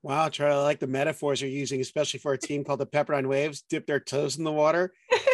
Wow, 0.05 0.29
Charlie, 0.29 0.59
I 0.59 0.61
like 0.61 0.79
the 0.79 0.85
metaphors 0.85 1.41
you're 1.41 1.49
using, 1.49 1.81
especially 1.81 2.19
for 2.19 2.31
a 2.31 2.37
team 2.37 2.63
called 2.63 2.79
the 2.79 2.85
Pepperdine 2.85 3.25
Waves. 3.25 3.63
Dip 3.67 3.87
their 3.87 3.99
toes 3.99 4.37
in 4.37 4.43
the 4.43 4.51
water. 4.51 4.93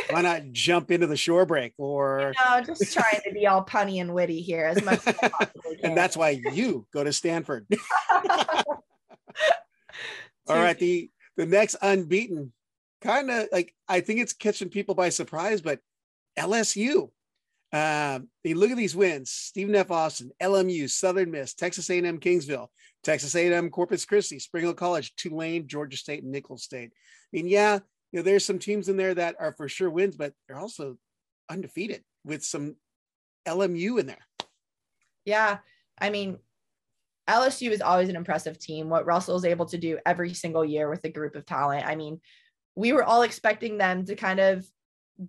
Why 0.09 0.21
not 0.21 0.53
jump 0.53 0.91
into 0.91 1.07
the 1.07 1.17
shore 1.17 1.45
break 1.45 1.73
or 1.77 2.33
no, 2.45 2.61
just 2.61 2.93
trying 2.93 3.19
to 3.25 3.33
be 3.33 3.47
all 3.47 3.65
punny 3.65 3.99
and 3.99 4.13
witty 4.13 4.39
here 4.39 4.63
as 4.63 4.81
much 4.81 5.05
as 5.05 5.13
possible. 5.13 5.75
And 5.83 5.97
that's 5.97 6.15
why 6.15 6.41
you 6.53 6.87
go 6.93 7.03
to 7.03 7.11
Stanford. 7.11 7.67
all 8.15 8.85
right. 10.47 10.79
The 10.79 11.11
the 11.35 11.45
next 11.45 11.75
unbeaten, 11.81 12.53
kind 13.01 13.29
of 13.29 13.49
like 13.51 13.75
I 13.89 13.99
think 13.99 14.21
it's 14.21 14.31
catching 14.31 14.69
people 14.69 14.95
by 14.95 15.09
surprise, 15.09 15.59
but 15.59 15.81
LSU. 16.39 17.09
Um, 17.73 18.27
I 18.43 18.49
mean, 18.49 18.57
look 18.57 18.71
at 18.71 18.77
these 18.77 18.95
wins: 18.95 19.31
Stephen 19.31 19.75
F. 19.75 19.91
Austin, 19.91 20.31
LMU, 20.41 20.89
Southern 20.89 21.31
Miss, 21.31 21.53
Texas 21.53 21.89
A&M, 21.89 22.19
Kingsville, 22.19 22.67
Texas 23.03 23.35
A&M, 23.35 23.69
Corpus 23.69 24.05
Christi, 24.05 24.39
Spring 24.39 24.63
Hill 24.63 24.73
College, 24.73 25.15
Tulane, 25.15 25.67
Georgia 25.67 25.97
State, 25.97 26.23
and 26.23 26.31
Nicholls 26.31 26.63
State. 26.63 26.91
I 26.93 27.29
mean, 27.31 27.47
yeah, 27.47 27.79
you 28.11 28.19
know, 28.19 28.23
there's 28.23 28.45
some 28.45 28.59
teams 28.59 28.89
in 28.89 28.97
there 28.97 29.13
that 29.13 29.35
are 29.39 29.53
for 29.53 29.69
sure 29.69 29.89
wins, 29.89 30.17
but 30.17 30.33
they're 30.47 30.59
also 30.59 30.97
undefeated 31.49 32.03
with 32.25 32.43
some 32.43 32.75
LMU 33.47 33.99
in 33.99 34.05
there. 34.05 34.27
Yeah, 35.25 35.59
I 35.99 36.09
mean, 36.09 36.39
LSU 37.29 37.71
is 37.71 37.81
always 37.81 38.09
an 38.09 38.15
impressive 38.15 38.59
team. 38.59 38.89
What 38.89 39.05
Russell 39.05 39.37
is 39.37 39.45
able 39.45 39.65
to 39.67 39.77
do 39.77 39.99
every 40.05 40.33
single 40.33 40.65
year 40.65 40.89
with 40.89 41.03
a 41.05 41.09
group 41.09 41.35
of 41.35 41.45
talent. 41.45 41.85
I 41.85 41.95
mean, 41.95 42.19
we 42.75 42.93
were 42.93 43.03
all 43.03 43.21
expecting 43.21 43.77
them 43.77 44.05
to 44.05 44.15
kind 44.15 44.39
of 44.39 44.65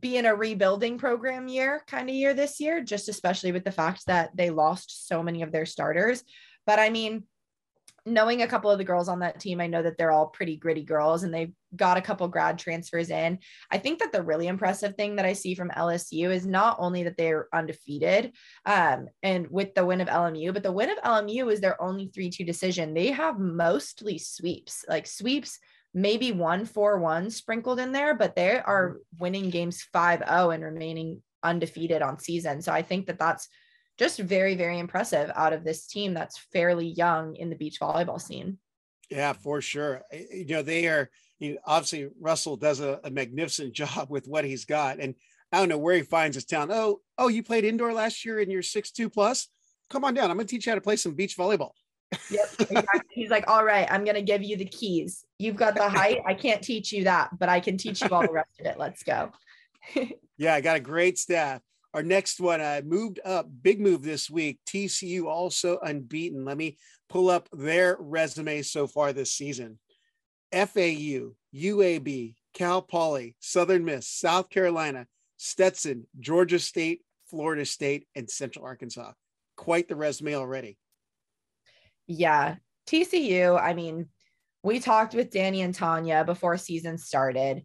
be 0.01 0.17
in 0.17 0.27
a 0.27 0.35
rebuilding 0.35 0.99
program 0.99 1.49
year 1.49 1.83
kind 1.87 2.09
of 2.09 2.15
year 2.15 2.35
this 2.35 2.61
year, 2.61 2.83
just 2.83 3.09
especially 3.09 3.53
with 3.53 3.65
the 3.65 3.73
fact 3.73 4.07
that 4.07 4.31
they 4.35 4.51
lost 4.51 5.09
so 5.09 5.23
many 5.23 5.43
of 5.43 5.53
their 5.53 5.67
starters. 5.67 6.25
But 6.67 6.79
I 6.79 6.91
mean, 6.91 7.25
knowing 8.05 8.43
a 8.43 8.49
couple 8.49 8.71
of 8.71 8.79
the 8.79 8.85
girls 8.85 9.09
on 9.09 9.21
that 9.21 9.39
team, 9.39 9.61
I 9.61 9.69
know 9.69 9.83
that 9.83 9.97
they're 9.97 10.11
all 10.11 10.27
pretty 10.27 10.57
gritty 10.57 10.83
girls 10.83 11.23
and 11.23 11.33
they've 11.33 11.53
got 11.77 11.97
a 11.97 12.03
couple 12.03 12.27
grad 12.27 12.59
transfers 12.59 13.11
in. 13.11 13.39
I 13.71 13.79
think 13.79 14.01
that 14.01 14.13
the 14.13 14.23
really 14.23 14.49
impressive 14.49 14.97
thing 14.97 15.17
that 15.17 15.25
I 15.25 15.35
see 15.35 15.55
from 15.55 15.71
LSU 15.71 16.35
is 16.35 16.47
not 16.47 16.77
only 16.81 17.05
that 17.05 17.17
they're 17.17 17.49
undefeated 17.53 18.33
um, 18.67 19.09
and 19.23 19.49
with 19.49 19.75
the 19.75 19.87
win 19.87 20.01
of 20.01 20.09
LMU, 20.09 20.53
but 20.53 20.65
the 20.65 20.73
win 20.73 20.91
of 20.91 20.99
LMU 20.99 21.53
is 21.53 21.61
their 21.61 21.81
only 21.81 22.09
3 22.09 22.31
2 22.31 22.45
decision. 22.45 22.93
They 22.93 23.09
have 23.09 23.39
mostly 23.39 24.19
sweeps, 24.19 24.85
like 24.89 25.07
sweeps 25.07 25.59
maybe 25.95 26.33
one 26.33 26.65
four 26.65 26.99
one 26.99 27.31
sprinkled 27.31 27.79
in 27.79 27.93
there, 27.93 28.15
but 28.15 28.35
they 28.35 28.59
are 28.59 28.91
mm-hmm. 28.91 29.23
winning 29.23 29.51
games 29.51 29.87
5-0 29.95 30.55
and 30.55 30.65
remaining 30.65 31.23
undefeated 31.43 32.03
on 32.03 32.19
season. 32.19 32.63
So 32.63 32.73
I 32.73 32.83
think 32.83 33.07
that 33.07 33.19
that's 33.19 33.49
just 33.99 34.19
very, 34.19 34.55
very 34.55 34.79
impressive 34.79 35.31
out 35.35 35.53
of 35.53 35.65
this 35.65 35.87
team 35.87 36.15
that's 36.15 36.39
fairly 36.53 36.87
young 36.87 37.37
in 37.37 37.51
the 37.51 37.57
beach 37.57 37.79
volleyball 37.81 38.21
scene. 38.21 38.59
Yeah, 39.11 39.35
for 39.35 39.61
sure. 39.61 40.03
You 40.13 40.47
know, 40.47 40.63
they 40.63 40.89
are 40.89 41.11
you 41.39 41.55
know, 41.55 41.59
obviously 41.67 42.09
Russell 42.21 42.57
does 42.57 42.81
a, 42.81 43.01
a 43.05 43.11
magnificent 43.11 43.73
job 43.75 44.09
with 44.09 44.27
what 44.27 44.45
he's 44.45 44.65
got. 44.65 45.01
And 45.01 45.15
I 45.51 45.59
don't 45.59 45.69
know 45.69 45.79
where 45.79 45.97
he 45.97 46.03
finds 46.03 46.37
his 46.37 46.47
talent. 46.47 46.73
Oh, 46.73 47.01
oh, 47.19 47.29
you 47.29 47.43
played 47.43 47.65
indoor 47.65 47.93
last 47.93 48.25
year 48.25 48.41
and 48.41 48.51
you're 48.51 48.63
six 48.63 48.91
two 48.91 49.11
plus. 49.11 49.49
Come 49.91 50.05
on 50.05 50.15
down. 50.15 50.31
I'm 50.31 50.39
gonna 50.39 50.49
teach 50.49 50.65
you 50.65 50.73
how 50.73 50.77
to 50.77 50.81
play 50.81 50.97
some 50.97 51.15
beach 51.15 51.37
volleyball. 51.37 51.73
Yep. 52.31 52.49
Exactly. 52.59 53.01
He's 53.11 53.31
like, 53.31 53.49
all 53.49 53.65
right, 53.65 53.87
I'm 53.91 54.05
gonna 54.05 54.23
give 54.23 54.43
you 54.43 54.57
the 54.57 54.65
keys. 54.65 55.25
You've 55.39 55.57
got 55.57 55.75
the 55.75 55.89
height. 55.89 56.21
I 56.27 56.35
can't 56.35 56.63
teach 56.63 56.93
you 56.93 57.05
that, 57.05 57.31
but 57.39 57.49
I 57.49 57.61
can 57.61 57.77
teach 57.77 58.03
you 58.03 58.09
all 58.09 58.23
the 58.23 58.33
rest 58.33 58.61
of 58.61 58.67
it. 58.67 58.79
Let's 58.79 59.03
go. 59.03 59.31
yeah, 60.37 60.55
I 60.55 60.61
got 60.61 60.77
a 60.77 60.81
great 60.81 61.19
staff. 61.19 61.61
Our 61.95 62.03
next 62.03 62.41
one, 62.41 62.61
I 62.61 62.81
moved 62.81 63.21
up, 63.25 63.49
big 63.63 63.81
move 63.81 64.03
this 64.03 64.31
week. 64.31 64.61
TCU 64.67 65.27
also 65.27 65.79
unbeaten. 65.83 66.45
Let 66.45 66.57
me 66.57 66.79
pull 67.11 67.29
up 67.29 67.49
their 67.53 67.97
resume 68.01 68.63
so 68.63 68.87
far 68.87 69.13
this 69.13 69.33
season. 69.33 69.79
FAU, 70.53 71.35
UAB, 71.55 72.35
Cal 72.55 72.83
Poly, 72.83 73.37
Southern 73.41 73.85
Miss, 73.85 74.09
South 74.09 74.49
Carolina, 74.49 75.07
Stetson, 75.37 76.07
Georgia 76.19 76.59
State, 76.59 77.03
Florida 77.29 77.67
State, 77.67 78.07
and 78.15 78.31
Central 78.31 78.65
Arkansas. 78.65 79.13
Quite 79.57 79.89
the 79.89 79.97
resume 79.97 80.35
already. 80.35 80.79
Yeah. 82.13 82.57
TCU, 82.87 83.61
I 83.61 83.75
mean, 83.75 84.09
we 84.63 84.81
talked 84.81 85.15
with 85.15 85.31
Danny 85.31 85.63
and 85.63 85.75
Tanya 85.75 86.25
before 86.25 86.57
season 86.57 86.99
started. 86.99 87.65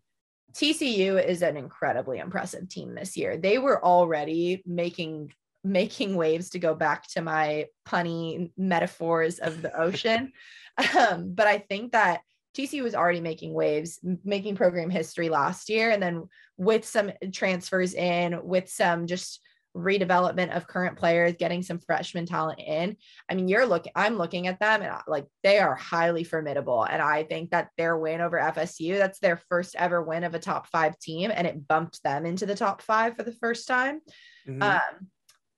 TCU 0.54 1.24
is 1.24 1.42
an 1.42 1.58
incredibly 1.58 2.20
impressive 2.20 2.70
team 2.70 2.96
this 2.96 3.18
year. 3.18 3.38
They 3.38 3.58
were 3.58 3.84
already 3.84 4.64
making 4.66 5.34
making 5.64 6.16
waves 6.16 6.52
to 6.52 6.60
go 6.60 6.74
back 6.74 7.06
to 7.10 7.22
my 7.22 7.66
punny 7.86 8.52
metaphors 8.58 9.40
of 9.40 9.62
the 9.62 9.78
ocean. 9.78 10.32
um, 10.98 11.34
but 11.34 11.46
I 11.46 11.58
think 11.58 11.92
that 11.92 12.22
TCU 12.56 12.84
was 12.84 12.96
already 12.96 13.20
making 13.20 13.54
waves, 13.54 14.00
making 14.24 14.56
program 14.56 14.90
history 14.90 15.28
last 15.28 15.68
year. 15.68 15.92
And 15.92 16.02
then 16.02 16.30
with 16.56 16.86
some 16.86 17.12
transfers 17.34 17.96
in, 17.96 18.40
with 18.44 18.70
some 18.70 19.08
just 19.08 19.42
redevelopment 19.78 20.56
of 20.56 20.68
current 20.68 20.98
players, 20.98 21.36
getting 21.38 21.62
some 21.62 21.80
freshman 21.80 22.26
talent 22.26 22.60
in. 22.60 22.98
I 23.30 23.36
mean, 23.36 23.48
you're 23.48 23.66
looking, 23.66 23.92
I'm 23.96 24.18
looking 24.18 24.48
at 24.48 24.60
them 24.60 24.82
and 24.82 24.94
like 25.08 25.26
they 25.44 25.60
are 25.60 25.76
highly 25.76 26.24
formidable. 26.24 26.84
And 26.84 27.02
I 27.02 27.24
think 27.24 27.52
that 27.52 27.70
their 27.78 27.98
win 27.98 28.22
over 28.22 28.38
FSU, 28.38 28.98
that's 28.98 29.20
their 29.20 29.38
first 29.50 29.76
ever 29.78 30.02
win 30.02 30.24
of 30.24 30.34
a 30.34 30.40
top 30.40 30.68
five 30.68 30.98
team. 31.00 31.32
And 31.34 31.46
it 31.46 31.68
bumped 31.68 32.02
them 32.04 32.26
into 32.26 32.46
the 32.46 32.56
top 32.56 32.82
five 32.82 33.16
for 33.16 33.24
the 33.24 33.32
first 33.32 33.68
time. 33.68 34.02
Mm-hmm. 34.48 34.64
Um, 34.64 35.08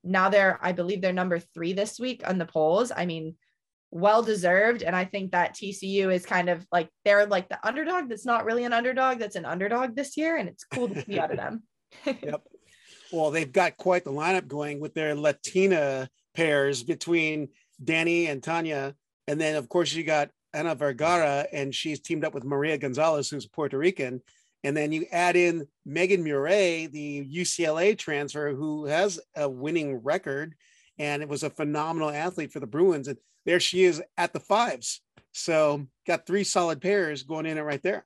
now 0.04 0.30
they're, 0.30 0.60
I 0.62 0.72
believe 0.74 1.02
they're 1.02 1.14
number 1.14 1.40
three 1.40 1.74
this 1.74 2.00
week 2.00 2.28
on 2.28 2.38
the 2.38 2.46
polls. 2.46 2.92
I 2.96 3.06
mean, 3.06 3.36
well 3.92 4.22
deserved. 4.22 4.84
And 4.84 4.96
I 4.96 5.06
think 5.06 5.32
that 5.32 5.56
TCU 5.56 6.14
is 6.14 6.26
kind 6.26 6.50
of 6.50 6.66
like 6.72 6.90
they're 7.06 7.26
like 7.26 7.50
the 7.50 7.66
underdog 7.68 8.10
that's 8.10 8.26
not 8.26 8.46
really 8.46 8.64
an 8.64 8.74
underdog, 8.74 9.18
that's 9.18 9.36
an 9.36 9.46
underdog 9.46 9.96
this 9.96 10.16
year. 10.16 10.38
And 10.38 10.48
it's 10.48 10.64
cool 10.64 10.90
to 10.90 11.04
see 11.04 11.20
out 11.20 11.32
of 11.32 11.38
them. 11.38 11.64
yep 12.06 12.44
well, 13.12 13.32
they've 13.32 13.52
got 13.52 13.78
quite 13.78 14.04
the 14.04 14.12
lineup 14.12 14.48
going 14.48 14.80
with 14.80 14.94
their 14.94 15.16
Latina 15.16 16.10
pairs 16.36 16.84
between 16.84 17.50
Danny 17.84 18.28
and 18.28 18.42
Tanya. 18.44 18.96
And 19.28 19.40
then, 19.40 19.56
of 19.56 19.70
course, 19.70 19.94
you 19.94 20.04
got 20.04 20.30
Ana 20.54 20.76
Vergara, 20.76 21.48
and 21.52 21.74
she's 21.74 22.00
teamed 22.00 22.26
up 22.26 22.34
with 22.34 22.44
Maria 22.44 22.78
Gonzalez, 22.78 23.30
who's 23.30 23.46
Puerto 23.46 23.78
Rican. 23.78 24.22
And 24.64 24.76
then 24.76 24.92
you 24.92 25.06
add 25.12 25.36
in 25.36 25.68
Megan 25.86 26.24
Murray, 26.24 26.88
the 26.88 27.26
UCLA 27.26 27.98
transfer, 27.98 28.54
who 28.54 28.86
has 28.86 29.20
a 29.36 29.48
winning 29.48 30.04
record 30.04 30.56
and 31.00 31.24
it 31.24 31.30
was 31.30 31.44
a 31.44 31.50
phenomenal 31.50 32.12
athlete 32.12 32.52
for 32.52 32.60
the 32.60 32.68
Bruins. 32.68 33.08
And 33.08 33.18
there 33.46 33.60
she 33.60 33.86
is 33.86 34.04
at 34.18 34.34
the 34.34 34.40
fives. 34.40 35.02
So 35.32 35.88
got 36.06 36.28
three 36.28 36.44
solid 36.44 36.82
pairs 36.82 37.24
going 37.24 37.46
in 37.46 37.58
it 37.58 37.62
right 37.62 37.82
there. 37.82 38.06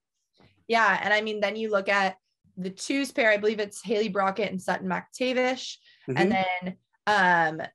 Yeah. 0.68 1.00
And 1.02 1.14
I 1.14 1.22
mean, 1.22 1.40
then 1.40 1.56
you 1.56 1.72
look 1.72 1.90
at 1.90 2.18
the 2.58 2.70
twos 2.70 3.12
pair, 3.12 3.32
I 3.32 3.38
believe 3.38 3.60
it's 3.60 3.84
Haley 3.84 4.10
Brockett 4.10 4.52
and 4.52 4.62
Sutton 4.62 4.90
McTavish. 4.90 5.78
Mm-hmm. 6.10 6.18
And 6.18 6.32
then 6.32 6.78
um 7.08 7.68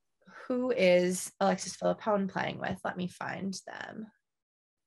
who 0.47 0.71
is 0.71 1.31
Alexis 1.41 1.77
Philippone 1.77 2.29
playing 2.29 2.59
with? 2.59 2.79
Let 2.85 2.97
me 2.97 3.07
find 3.07 3.55
them. 3.67 4.07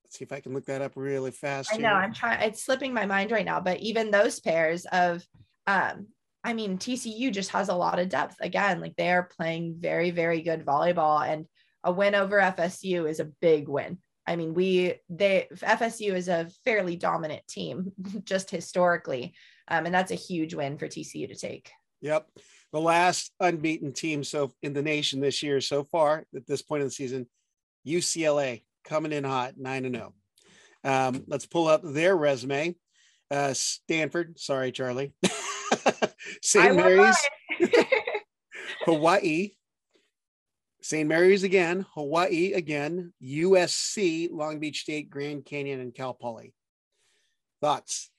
Let's 0.03 0.17
see 0.17 0.23
if 0.23 0.31
I 0.31 0.39
can 0.39 0.53
look 0.53 0.65
that 0.65 0.81
up 0.81 0.93
really 0.95 1.31
fast. 1.31 1.73
I 1.73 1.77
know 1.77 1.93
I'm 1.93 2.13
trying 2.13 2.41
it's 2.41 2.63
slipping 2.63 2.93
my 2.93 3.05
mind 3.05 3.31
right 3.31 3.45
now, 3.45 3.59
but 3.59 3.79
even 3.79 4.11
those 4.11 4.39
pairs 4.39 4.85
of 4.91 5.23
um 5.67 6.07
I 6.43 6.53
mean 6.53 6.77
TCU 6.77 7.31
just 7.31 7.51
has 7.51 7.69
a 7.69 7.75
lot 7.75 7.99
of 7.99 8.09
depth 8.09 8.37
again. 8.41 8.81
Like 8.81 8.95
they 8.95 9.11
are 9.11 9.29
playing 9.37 9.75
very, 9.79 10.11
very 10.11 10.41
good 10.41 10.65
volleyball 10.65 11.25
and 11.27 11.45
a 11.83 11.91
win 11.91 12.15
over 12.15 12.39
FSU 12.39 13.09
is 13.09 13.19
a 13.19 13.31
big 13.41 13.67
win. 13.67 13.97
I 14.27 14.35
mean, 14.35 14.53
we 14.53 14.95
they 15.09 15.47
FSU 15.55 16.13
is 16.13 16.27
a 16.27 16.49
fairly 16.63 16.95
dominant 16.95 17.47
team 17.47 17.91
just 18.23 18.49
historically. 18.51 19.33
Um, 19.71 19.85
and 19.85 19.95
that's 19.95 20.11
a 20.11 20.15
huge 20.15 20.53
win 20.53 20.77
for 20.77 20.87
TCU 20.87 21.29
to 21.29 21.35
take. 21.35 21.71
Yep. 22.01 22.27
The 22.73 22.81
last 22.81 23.31
unbeaten 23.39 23.93
team 23.93 24.23
so 24.23 24.51
in 24.61 24.73
the 24.73 24.81
nation 24.81 25.21
this 25.21 25.41
year 25.41 25.61
so 25.61 25.85
far 25.85 26.25
at 26.35 26.45
this 26.45 26.61
point 26.61 26.81
in 26.81 26.87
the 26.87 26.91
season, 26.91 27.25
UCLA 27.87 28.63
coming 28.83 29.13
in 29.13 29.23
hot, 29.23 29.53
nine 29.57 29.85
and 29.85 29.95
zero. 29.95 30.13
Oh. 30.83 31.07
Um, 31.07 31.23
let's 31.27 31.45
pull 31.45 31.67
up 31.67 31.81
their 31.83 32.17
resume. 32.17 32.75
Uh, 33.29 33.53
Stanford, 33.53 34.37
sorry, 34.37 34.73
Charlie. 34.73 35.13
St. 36.41 36.75
Mary's, 36.75 37.17
Hawaii, 38.85 39.51
St. 40.81 41.07
Mary's 41.07 41.43
again, 41.43 41.85
Hawaii 41.93 42.51
again, 42.53 43.13
USC, 43.23 44.29
Long 44.31 44.59
Beach 44.59 44.81
State, 44.81 45.09
Grand 45.09 45.45
Canyon, 45.45 45.79
and 45.79 45.93
Cal 45.93 46.13
Poly. 46.13 46.53
Thoughts? 47.61 48.10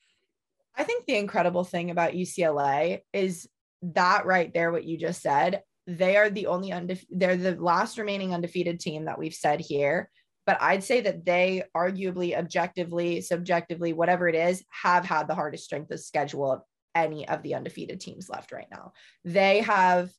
I 0.76 0.84
think 0.84 1.04
the 1.04 1.16
incredible 1.16 1.64
thing 1.64 1.90
about 1.90 2.12
UCLA 2.12 3.00
is 3.12 3.48
that 3.82 4.26
right 4.26 4.52
there, 4.52 4.72
what 4.72 4.84
you 4.84 4.96
just 4.96 5.22
said. 5.22 5.62
They 5.86 6.16
are 6.16 6.30
the 6.30 6.46
only 6.46 6.70
undefe- 6.70 7.06
they're 7.10 7.36
the 7.36 7.56
last 7.56 7.98
remaining 7.98 8.32
undefeated 8.32 8.80
team 8.80 9.06
that 9.06 9.18
we've 9.18 9.34
said 9.34 9.60
here. 9.60 10.10
But 10.46 10.60
I'd 10.60 10.82
say 10.84 11.00
that 11.02 11.24
they 11.24 11.64
arguably, 11.76 12.36
objectively, 12.36 13.20
subjectively, 13.20 13.92
whatever 13.92 14.28
it 14.28 14.34
is, 14.34 14.64
have 14.70 15.04
had 15.04 15.28
the 15.28 15.34
hardest 15.34 15.64
strength 15.64 15.90
of 15.90 16.00
schedule 16.00 16.52
of 16.52 16.62
any 16.94 17.28
of 17.28 17.42
the 17.42 17.54
undefeated 17.54 18.00
teams 18.00 18.28
left 18.28 18.52
right 18.52 18.66
now. 18.70 18.92
They 19.24 19.60
have 19.60 20.10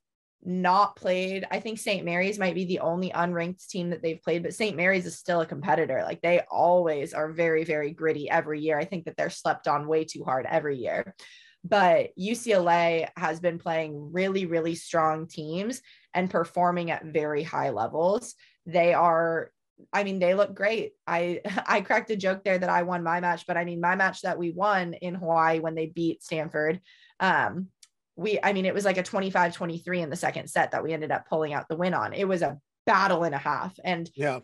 not 0.46 0.96
played. 0.96 1.46
I 1.52 1.60
think 1.60 1.80
St. 1.80 2.04
Mary's 2.04 2.40
might 2.40 2.56
be 2.56 2.66
the 2.66 2.80
only 2.80 3.12
unranked 3.12 3.68
team 3.68 3.90
that 3.92 4.02
they've 4.02 4.22
played, 4.22 4.44
but 4.44 4.54
St. 4.54 4.76
Mary's 4.76 5.06
is 5.06 5.18
still 5.18 5.42
a 5.42 5.46
competitor. 5.46 6.02
Like 6.04 6.22
they 6.22 6.42
always 6.52 7.14
are 7.14 7.32
very, 7.32 7.64
very 7.64 7.92
gritty 7.92 8.30
every 8.30 8.60
year. 8.60 8.78
I 8.78 8.86
think 8.86 9.06
that 9.06 9.16
they're 9.18 9.30
slept 9.30 9.68
on 9.68 9.88
way 9.88 10.04
too 10.04 10.24
hard 10.24 10.46
every 10.50 10.78
year. 10.78 11.16
But 11.64 12.10
UCLA 12.20 13.08
has 13.16 13.40
been 13.40 13.58
playing 13.58 14.12
really, 14.12 14.46
really 14.46 14.76
strong 14.76 15.28
teams 15.28 15.82
and 16.14 16.30
performing 16.30 16.92
at 16.92 17.06
very 17.06 17.44
high 17.44 17.70
levels. 17.70 18.36
They 18.66 18.94
are 18.94 19.52
I 19.92 20.04
mean, 20.04 20.20
they 20.20 20.36
look 20.36 20.54
great. 20.54 20.94
I 21.08 21.42
I 21.68 21.82
cracked 21.82 22.12
a 22.12 22.16
joke 22.16 22.44
there 22.44 22.58
that 22.58 22.70
I 22.70 22.84
won 22.84 23.04
my 23.04 23.20
match, 23.20 23.46
but 23.48 23.58
I 23.58 23.66
mean 23.66 23.82
my 23.82 23.96
match 23.96 24.22
that 24.22 24.38
we 24.38 24.52
won 24.52 24.94
in 24.94 25.16
Hawaii 25.16 25.60
when 25.60 25.76
they 25.76 25.88
beat 25.88 26.24
Stanford. 26.24 26.82
Um, 27.20 27.68
we, 28.16 28.40
I 28.44 28.54
mean, 28.54 28.66
it 28.66 28.74
was 28.74 28.86
like 28.86 28.98
a 28.98 29.04
25 29.04 29.54
23 29.54 30.02
in 30.02 30.10
the 30.10 30.16
second 30.16 30.50
set 30.50 30.72
that 30.72 30.84
we 30.84 30.94
ended 30.94 31.12
up 31.12 31.28
pulling 31.28 31.54
out 31.54 31.68
the 31.68 31.76
win 31.76 31.94
on. 31.94 32.14
It 32.14 32.28
was 32.28 32.42
a 32.42 32.60
battle 32.86 33.24
and 33.24 33.34
a 33.34 33.40
half. 33.40 33.74
And 33.84 34.10
yeah, 34.16 34.40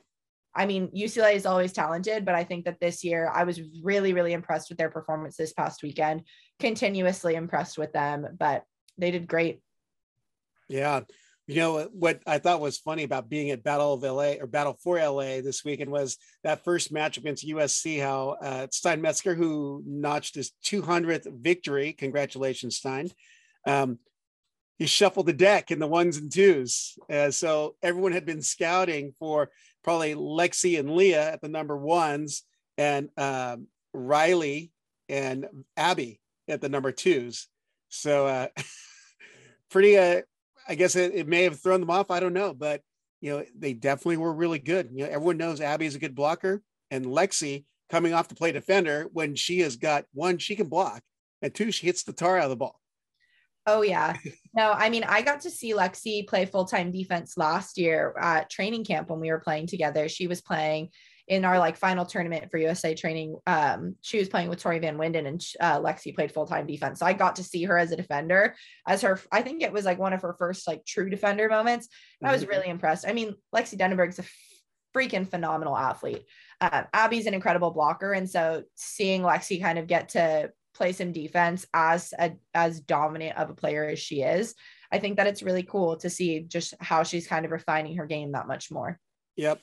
I 0.55 0.65
mean, 0.65 0.89
UCLA 0.89 1.35
is 1.35 1.45
always 1.45 1.73
talented, 1.73 2.25
but 2.25 2.35
I 2.35 2.43
think 2.43 2.65
that 2.65 2.79
this 2.79 3.03
year 3.03 3.31
I 3.33 3.43
was 3.43 3.61
really, 3.83 4.13
really 4.13 4.33
impressed 4.33 4.69
with 4.69 4.77
their 4.77 4.89
performance 4.89 5.38
this 5.38 5.53
past 5.53 5.83
weekend, 5.83 6.23
continuously 6.59 7.35
impressed 7.35 7.77
with 7.77 7.93
them, 7.93 8.27
but 8.38 8.63
they 8.97 9.11
did 9.11 9.27
great. 9.27 9.61
Yeah. 10.67 11.01
You 11.47 11.55
know 11.55 11.89
what 11.93 12.21
I 12.27 12.38
thought 12.38 12.61
was 12.61 12.77
funny 12.77 13.03
about 13.03 13.27
being 13.27 13.49
at 13.49 13.63
Battle 13.63 13.93
of 13.93 14.03
LA 14.03 14.33
or 14.39 14.45
Battle 14.45 14.77
for 14.83 14.99
LA 14.99 15.41
this 15.41 15.65
weekend 15.65 15.89
was 15.89 16.17
that 16.43 16.63
first 16.63 16.91
match 16.91 17.17
against 17.17 17.47
USC. 17.47 17.99
How 17.99 18.35
uh, 18.39 18.67
Stein 18.69 19.01
Metzger, 19.01 19.33
who 19.33 19.81
notched 19.83 20.35
his 20.35 20.51
200th 20.63 21.25
victory, 21.41 21.93
congratulations, 21.93 22.75
Stein. 22.75 23.09
Um, 23.69 23.99
he 24.77 24.88
shuffled 24.88 25.25
the 25.25 25.33
deck 25.33 25.71
in 25.71 25.79
the 25.79 25.88
ones 25.88 26.17
and 26.17 26.31
twos. 26.31 26.97
Uh, 27.11 27.31
so 27.31 27.75
everyone 27.83 28.13
had 28.13 28.25
been 28.25 28.41
scouting 28.41 29.13
for 29.19 29.49
probably 29.83 30.15
Lexi 30.15 30.79
and 30.79 30.95
Leah 30.95 31.33
at 31.33 31.41
the 31.41 31.49
number 31.49 31.75
ones, 31.77 32.43
and 32.77 33.09
um, 33.17 33.67
Riley 33.93 34.71
and 35.09 35.45
Abby 35.75 36.21
at 36.47 36.61
the 36.61 36.69
number 36.69 36.91
twos. 36.91 37.47
So 37.89 38.25
uh, 38.25 38.47
pretty. 39.69 39.97
Uh, 39.97 40.21
I 40.67 40.75
guess 40.75 40.95
it, 40.95 41.13
it 41.15 41.27
may 41.27 41.43
have 41.43 41.59
thrown 41.59 41.79
them 41.79 41.89
off. 41.89 42.11
I 42.11 42.19
don't 42.19 42.33
know, 42.33 42.53
but 42.53 42.81
you 43.21 43.31
know 43.31 43.43
they 43.57 43.73
definitely 43.73 44.17
were 44.17 44.33
really 44.33 44.59
good. 44.59 44.89
You 44.93 45.03
know, 45.03 45.09
everyone 45.09 45.38
knows 45.38 45.61
Abby 45.61 45.88
is 45.88 45.95
a 45.95 45.99
good 45.99 46.15
blocker, 46.15 46.61
and 46.89 47.05
Lexi 47.05 47.65
coming 47.89 48.13
off 48.13 48.27
to 48.29 48.35
play 48.35 48.51
defender 48.51 49.07
when 49.11 49.35
she 49.35 49.59
has 49.59 49.75
got 49.75 50.05
one, 50.13 50.38
she 50.38 50.55
can 50.55 50.69
block, 50.69 51.01
and 51.41 51.53
two, 51.53 51.71
she 51.71 51.88
hits 51.88 52.03
the 52.03 52.13
tar 52.13 52.38
out 52.38 52.45
of 52.45 52.49
the 52.51 52.55
ball. 52.55 52.79
Oh 53.69 53.83
yeah. 53.83 54.15
No, 54.55 54.71
I 54.71 54.89
mean, 54.89 55.03
I 55.03 55.21
got 55.21 55.41
to 55.41 55.51
see 55.51 55.73
Lexi 55.73 56.27
play 56.27 56.45
full-time 56.45 56.91
defense 56.91 57.38
last 57.38 57.77
year 57.77 58.15
at 58.19 58.49
training 58.49 58.83
camp 58.83 59.09
when 59.09 59.19
we 59.19 59.29
were 59.29 59.39
playing 59.39 59.67
together. 59.67 60.09
She 60.09 60.25
was 60.25 60.41
playing 60.41 60.89
in 61.27 61.45
our 61.45 61.59
like 61.59 61.77
final 61.77 62.03
tournament 62.03 62.49
for 62.49 62.57
USA 62.57 62.95
training. 62.95 63.38
Um, 63.45 63.95
she 64.01 64.17
was 64.17 64.27
playing 64.27 64.49
with 64.49 64.59
Tori 64.59 64.79
Van 64.79 64.97
Winden 64.97 65.27
and 65.27 65.45
uh, 65.61 65.79
Lexi 65.79 66.15
played 66.15 66.31
full-time 66.31 66.65
defense. 66.65 66.97
So 66.97 67.05
I 67.05 67.13
got 67.13 67.35
to 67.35 67.43
see 67.43 67.63
her 67.65 67.77
as 67.77 67.91
a 67.91 67.95
defender 67.95 68.55
as 68.88 69.03
her, 69.03 69.19
I 69.31 69.43
think 69.43 69.61
it 69.61 69.71
was 69.71 69.85
like 69.85 69.99
one 69.99 70.13
of 70.13 70.23
her 70.23 70.33
first 70.33 70.67
like 70.67 70.83
true 70.83 71.11
defender 71.11 71.47
moments. 71.47 71.88
And 72.19 72.27
I 72.27 72.33
was 72.33 72.41
mm-hmm. 72.41 72.49
really 72.49 72.69
impressed. 72.69 73.07
I 73.07 73.13
mean, 73.13 73.35
Lexi 73.53 73.77
Denaburg's 73.77 74.17
a 74.17 74.25
freaking 74.95 75.27
phenomenal 75.27 75.77
athlete. 75.77 76.25
Um, 76.59 76.85
Abby's 76.91 77.27
an 77.27 77.35
incredible 77.35 77.69
blocker. 77.69 78.13
And 78.13 78.27
so 78.27 78.63
seeing 78.73 79.21
Lexi 79.21 79.61
kind 79.61 79.77
of 79.77 79.85
get 79.85 80.09
to 80.09 80.51
play 80.73 80.91
some 80.91 81.11
defense 81.11 81.65
as 81.73 82.13
a, 82.17 82.33
as 82.53 82.79
dominant 82.79 83.38
of 83.38 83.49
a 83.49 83.55
player 83.55 83.88
as 83.88 83.99
she 83.99 84.21
is, 84.21 84.55
I 84.91 84.99
think 84.99 85.17
that 85.17 85.27
it's 85.27 85.43
really 85.43 85.63
cool 85.63 85.97
to 85.97 86.09
see 86.09 86.41
just 86.41 86.73
how 86.79 87.03
she's 87.03 87.27
kind 87.27 87.45
of 87.45 87.51
refining 87.51 87.97
her 87.97 88.05
game 88.05 88.31
that 88.31 88.47
much 88.47 88.71
more. 88.71 88.99
Yep. 89.35 89.61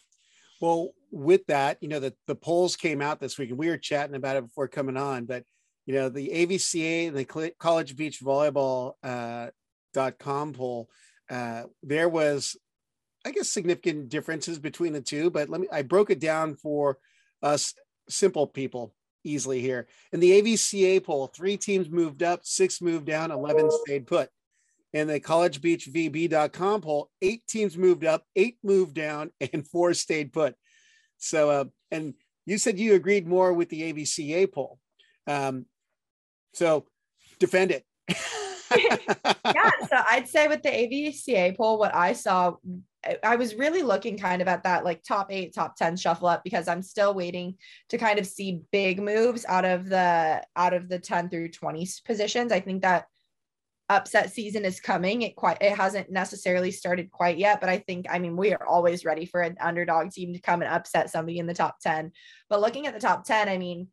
Well, 0.61 0.91
with 1.11 1.47
that, 1.47 1.79
you 1.81 1.89
know, 1.89 2.01
the, 2.01 2.15
the 2.27 2.35
polls 2.35 2.77
came 2.77 3.01
out 3.01 3.21
this 3.21 3.39
week 3.39 3.51
and 3.51 3.59
we 3.59 3.69
were 3.69 3.79
chatting 3.79 4.17
about 4.17 4.37
it 4.37 4.45
before 4.45 4.69
coming 4.69 4.97
on, 4.97 5.25
but 5.25 5.45
you 5.85 5.95
know, 5.95 6.09
the 6.09 6.31
AVCA 6.31 7.09
and 7.09 7.17
the 7.17 7.53
College 7.61 7.95
Beach 7.95 8.21
Volleyball 8.21 8.95
uh, 9.05 9.51
dot 9.95 10.19
com 10.19 10.53
poll, 10.53 10.91
uh, 11.31 11.63
there 11.85 12.09
was, 12.09 12.57
I 13.25 13.31
guess, 13.31 13.49
significant 13.49 14.09
differences 14.09 14.59
between 14.59 14.93
the 14.93 15.01
two, 15.01 15.31
but 15.31 15.49
let 15.49 15.61
me, 15.61 15.69
I 15.71 15.83
broke 15.83 16.11
it 16.11 16.19
down 16.19 16.57
for 16.57 16.99
us 17.41 17.73
simple 18.09 18.49
people 18.49 18.96
easily 19.27 19.61
here. 19.61 19.87
In 20.13 20.21
the 20.21 20.41
AVCA 20.41 21.05
poll, 21.05 21.27
three 21.27 21.57
teams 21.57 21.91
moved 21.91 22.23
up, 22.23 22.41
six 22.45 22.81
moved 22.81 23.07
down, 23.07 23.31
11 23.31 23.71
stayed 23.85 24.07
put. 24.07 24.31
In 24.93 25.09
the 25.09 25.21
collegebeachvb.com 25.21 26.81
poll, 26.81 27.11
eight 27.21 27.47
teams 27.47 27.77
moved 27.77 28.05
up, 28.05 28.25
eight 28.35 28.57
moved 28.63 28.95
down, 28.95 29.31
and 29.53 29.67
four 29.67 29.93
stayed 29.95 30.33
put. 30.33 30.55
So, 31.19 31.51
uh, 31.51 31.65
and 31.91 32.15
you 32.47 32.59
said 32.59 32.79
you 32.79 32.95
agreed 32.95 33.27
more 33.27 33.53
with 33.53 33.69
the 33.69 33.93
AVCA 33.93 34.53
poll. 34.53 34.79
Um, 35.27 35.67
so 36.55 36.87
defend 37.39 37.73
it. 37.73 37.85
yeah, 38.77 39.71
so 39.89 39.97
I'd 40.11 40.29
say 40.29 40.49
with 40.49 40.63
the 40.63 40.71
AVCA 40.71 41.57
poll, 41.57 41.79
what 41.79 41.95
I 41.95 42.13
saw 42.13 42.57
I 43.23 43.37
was 43.37 43.55
really 43.55 43.83
looking 43.83 44.19
kind 44.19 44.43
of 44.43 44.49
at 44.49 44.65
that 44.65 44.85
like 44.85 45.03
top 45.03 45.31
eight, 45.31 45.55
top 45.55 45.77
10 45.77 45.97
shuffle 45.97 46.29
up 46.29 46.43
because 46.45 46.69
I'm 46.69 46.83
still 46.83 47.15
waiting 47.15 47.57
to 47.91 47.99
kind 47.99 48.19
of 48.19 48.27
see 48.27 48.63
big 48.73 49.01
moves 49.01 49.45
out 49.47 49.65
of 49.65 49.89
the 49.89 50.43
out 50.57 50.75
of 50.75 50.89
the 50.89 50.99
10 50.99 51.29
through 51.29 51.51
20 51.51 51.89
positions. 52.05 52.53
I 52.53 52.61
think 52.61 52.83
that 52.83 53.07
upset 53.89 54.33
season 54.33 54.65
is 54.65 54.81
coming. 54.81 55.23
It 55.23 55.37
quite 55.37 55.59
it 55.61 55.77
hasn't 55.77 56.11
necessarily 56.11 56.71
started 56.71 57.11
quite 57.11 57.39
yet, 57.39 57.61
but 57.61 57.69
I 57.69 57.79
think 57.79 58.07
I 58.11 58.19
mean 58.19 58.37
we 58.37 58.53
are 58.53 58.67
always 58.67 59.05
ready 59.05 59.27
for 59.27 59.41
an 59.41 59.57
underdog 59.61 60.11
team 60.11 60.33
to 60.33 60.41
come 60.41 60.63
and 60.63 60.73
upset 60.73 61.11
somebody 61.11 61.39
in 61.39 61.47
the 61.47 61.55
top 61.55 61.81
10. 61.81 62.13
But 62.49 62.61
looking 62.61 62.87
at 62.87 62.95
the 62.95 63.01
top 63.01 63.25
10, 63.25 63.49
I 63.49 63.59
mean, 63.59 63.89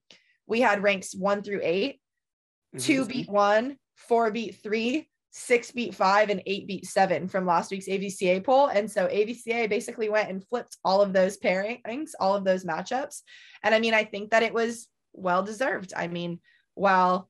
we 0.48 0.62
had 0.62 0.84
ranks 0.84 1.16
one 1.16 1.44
through 1.44 1.62
8 1.64 1.96
mm-hmm. 1.96 2.78
two 2.80 3.06
beat 3.06 3.30
one, 3.30 3.78
four 3.96 4.32
beat 4.32 4.60
three, 4.64 5.10
six 5.36 5.72
beat 5.72 5.96
five 5.96 6.30
and 6.30 6.44
eight 6.46 6.68
beat 6.68 6.86
seven 6.86 7.28
from 7.28 7.48
last 7.48 7.72
week's 7.72 7.88
AVCA 7.88 8.44
poll. 8.44 8.68
And 8.68 8.90
so 8.90 9.08
AVCA 9.08 9.68
basically 9.68 10.08
went 10.08 10.30
and 10.30 10.48
flipped 10.48 10.78
all 10.86 11.02
of 11.02 11.12
those 11.12 11.38
pairings, 11.38 12.12
all 12.20 12.36
of 12.36 12.46
those 12.46 12.64
matchups. 12.64 13.22
And 13.64 13.74
I 13.74 13.80
mean, 13.80 13.96
I 13.96 14.04
think 14.04 14.30
that 14.30 14.44
it 14.44 14.54
was 14.54 14.88
well 15.12 15.42
deserved. 15.42 15.92
I 15.96 16.08
mean, 16.08 16.40
while 16.76 17.30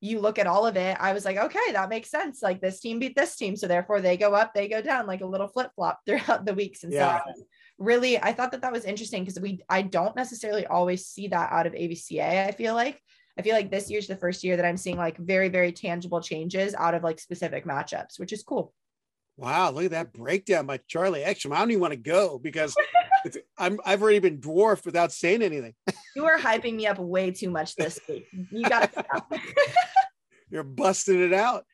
you 0.00 0.20
look 0.20 0.38
at 0.38 0.46
all 0.46 0.66
of 0.66 0.78
it, 0.78 0.96
I 0.98 1.12
was 1.12 1.26
like, 1.26 1.36
okay, 1.36 1.72
that 1.72 1.90
makes 1.90 2.10
sense. 2.10 2.42
Like 2.42 2.62
this 2.62 2.80
team 2.80 2.98
beat 2.98 3.14
this 3.14 3.36
team. 3.36 3.54
So 3.54 3.66
therefore 3.66 4.00
they 4.00 4.16
go 4.16 4.34
up, 4.34 4.54
they 4.54 4.66
go 4.66 4.80
down 4.80 5.06
like 5.06 5.20
a 5.20 5.26
little 5.26 5.48
flip 5.48 5.70
flop 5.74 6.00
throughout 6.06 6.46
the 6.46 6.54
weeks. 6.54 6.84
And 6.84 6.92
yeah. 6.92 7.18
so 7.18 7.44
really, 7.78 8.18
I 8.18 8.32
thought 8.32 8.52
that 8.52 8.62
that 8.62 8.72
was 8.72 8.86
interesting 8.86 9.24
because 9.24 9.40
we, 9.40 9.60
I 9.68 9.82
don't 9.82 10.16
necessarily 10.16 10.66
always 10.66 11.04
see 11.06 11.28
that 11.28 11.52
out 11.52 11.66
of 11.66 11.74
AVCA. 11.74 12.46
I 12.46 12.52
feel 12.52 12.72
like 12.72 13.02
I 13.38 13.42
feel 13.42 13.54
like 13.54 13.70
this 13.70 13.90
year's 13.90 14.06
the 14.06 14.16
first 14.16 14.42
year 14.44 14.56
that 14.56 14.64
I'm 14.64 14.76
seeing 14.76 14.96
like 14.96 15.18
very, 15.18 15.48
very 15.48 15.72
tangible 15.72 16.20
changes 16.20 16.74
out 16.74 16.94
of 16.94 17.02
like 17.02 17.20
specific 17.20 17.66
matchups, 17.66 18.18
which 18.18 18.32
is 18.32 18.42
cool. 18.42 18.72
Wow, 19.36 19.70
look 19.70 19.84
at 19.84 19.90
that 19.90 20.14
breakdown 20.14 20.64
by 20.64 20.80
Charlie 20.88 21.22
Ekstrom. 21.22 21.52
I 21.52 21.58
don't 21.58 21.70
even 21.70 21.82
want 21.82 21.92
to 21.92 21.98
go 21.98 22.38
because 22.38 22.74
I'm 23.58 23.78
I've 23.84 24.02
already 24.02 24.18
been 24.18 24.40
dwarfed 24.40 24.86
without 24.86 25.12
saying 25.12 25.42
anything. 25.42 25.74
you 26.16 26.24
are 26.24 26.38
hyping 26.38 26.76
me 26.76 26.86
up 26.86 26.98
way 26.98 27.30
too 27.30 27.50
much 27.50 27.74
this 27.74 28.00
week. 28.08 28.26
You 28.32 28.62
got 28.62 28.92
to 28.92 29.04
stop. 29.04 29.32
You're 30.50 30.62
busting 30.62 31.20
it 31.20 31.34
out. 31.34 31.64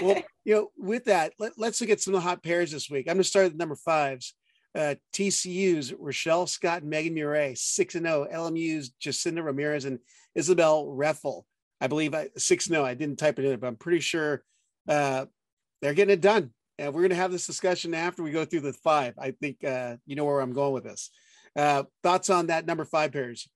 Well, 0.00 0.22
you 0.44 0.54
know, 0.54 0.70
with 0.76 1.04
that, 1.04 1.34
let, 1.38 1.52
us 1.58 1.80
look 1.80 1.90
at 1.90 2.00
some 2.00 2.14
of 2.14 2.22
the 2.22 2.28
hot 2.28 2.42
pairs 2.42 2.72
this 2.72 2.88
week. 2.88 3.06
I'm 3.06 3.14
going 3.14 3.22
to 3.22 3.28
start 3.28 3.46
at 3.46 3.56
number 3.56 3.76
fives. 3.76 4.34
Uh, 4.74 4.94
TCU's 5.12 5.92
Rochelle 5.92 6.46
Scott 6.46 6.82
and 6.82 6.90
Megan 6.90 7.14
Murray, 7.14 7.54
6 7.54 7.94
and 7.94 8.06
0. 8.06 8.26
LMU's 8.32 8.92
Jacinda 9.00 9.44
Ramirez 9.44 9.84
and 9.84 9.98
Isabel 10.34 10.86
Reffel. 10.86 11.42
I 11.80 11.88
believe 11.88 12.14
I 12.14 12.28
6 12.36 12.66
0. 12.66 12.84
I 12.84 12.94
didn't 12.94 13.18
type 13.18 13.38
it 13.38 13.44
in, 13.44 13.58
but 13.60 13.66
I'm 13.66 13.76
pretty 13.76 14.00
sure 14.00 14.42
uh, 14.88 15.26
they're 15.80 15.94
getting 15.94 16.14
it 16.14 16.20
done. 16.20 16.50
And 16.78 16.94
we're 16.94 17.02
going 17.02 17.10
to 17.10 17.16
have 17.16 17.32
this 17.32 17.46
discussion 17.46 17.92
after 17.92 18.22
we 18.22 18.30
go 18.30 18.44
through 18.44 18.60
the 18.60 18.72
five. 18.72 19.14
I 19.18 19.32
think 19.32 19.62
uh, 19.62 19.96
you 20.06 20.16
know 20.16 20.24
where 20.24 20.40
I'm 20.40 20.54
going 20.54 20.72
with 20.72 20.84
this. 20.84 21.10
Uh, 21.54 21.84
thoughts 22.02 22.30
on 22.30 22.46
that 22.46 22.66
number 22.66 22.84
five 22.84 23.12
pairs? 23.12 23.48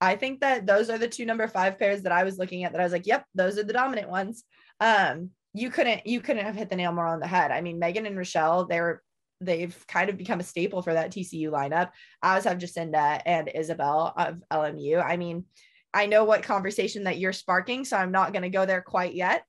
I 0.00 0.16
think 0.16 0.40
that 0.40 0.66
those 0.66 0.90
are 0.90 0.98
the 0.98 1.08
two 1.08 1.26
number 1.26 1.46
five 1.46 1.78
pairs 1.78 2.02
that 2.02 2.12
I 2.12 2.24
was 2.24 2.38
looking 2.38 2.64
at 2.64 2.72
that 2.72 2.80
I 2.80 2.84
was 2.84 2.92
like, 2.92 3.06
yep, 3.06 3.24
those 3.34 3.58
are 3.58 3.64
the 3.64 3.72
dominant 3.72 4.08
ones. 4.08 4.44
Um, 4.78 5.30
you 5.52 5.70
couldn't 5.70 6.06
you 6.06 6.20
couldn't 6.20 6.44
have 6.44 6.54
hit 6.54 6.70
the 6.70 6.76
nail 6.76 6.92
more 6.92 7.06
on 7.06 7.20
the 7.20 7.26
head. 7.26 7.50
I 7.50 7.60
mean, 7.60 7.78
Megan 7.78 8.06
and 8.06 8.16
Rochelle, 8.16 8.66
they 8.66 8.80
were 8.80 9.02
they've 9.40 9.76
kind 9.86 10.10
of 10.10 10.16
become 10.16 10.40
a 10.40 10.44
staple 10.44 10.82
for 10.82 10.94
that 10.94 11.10
TCU 11.10 11.50
lineup, 11.50 11.90
as 12.22 12.44
have 12.44 12.58
Jacinda 12.58 13.20
and 13.24 13.50
Isabel 13.54 14.12
of 14.16 14.42
LMU. 14.50 15.04
I 15.04 15.16
mean, 15.16 15.44
I 15.92 16.06
know 16.06 16.24
what 16.24 16.42
conversation 16.42 17.04
that 17.04 17.18
you're 17.18 17.32
sparking, 17.32 17.84
so 17.84 17.96
I'm 17.96 18.12
not 18.12 18.32
going 18.32 18.42
to 18.42 18.50
go 18.50 18.66
there 18.66 18.82
quite 18.82 19.14
yet. 19.14 19.44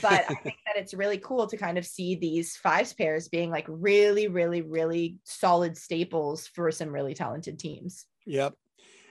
But 0.00 0.24
I 0.30 0.34
think 0.34 0.56
that 0.66 0.76
it's 0.76 0.94
really 0.94 1.18
cool 1.18 1.46
to 1.46 1.56
kind 1.56 1.78
of 1.78 1.86
see 1.86 2.14
these 2.14 2.56
fives 2.56 2.92
pairs 2.92 3.28
being 3.28 3.50
like 3.50 3.66
really, 3.68 4.28
really, 4.28 4.62
really 4.62 5.18
solid 5.24 5.76
staples 5.76 6.46
for 6.46 6.70
some 6.72 6.88
really 6.88 7.14
talented 7.14 7.58
teams. 7.58 8.06
Yep. 8.26 8.54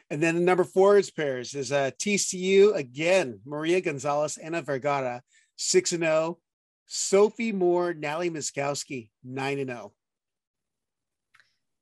And 0.09 0.21
then 0.21 0.35
the 0.35 0.41
number 0.41 0.63
fours 0.63 1.09
pairs 1.09 1.53
is 1.53 1.71
uh, 1.71 1.91
TCU 1.99 2.75
again, 2.75 3.39
Maria 3.45 3.81
Gonzalez, 3.81 4.37
Anna 4.37 4.61
Vergara, 4.61 5.21
6 5.55 5.93
and 5.93 6.03
0. 6.03 6.39
Sophie 6.85 7.51
Moore, 7.51 7.93
Natalie 7.93 8.29
Myszkowski, 8.29 9.09
9 9.23 9.59
and 9.59 9.69
0. 9.69 9.93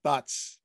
Thoughts? 0.03 0.57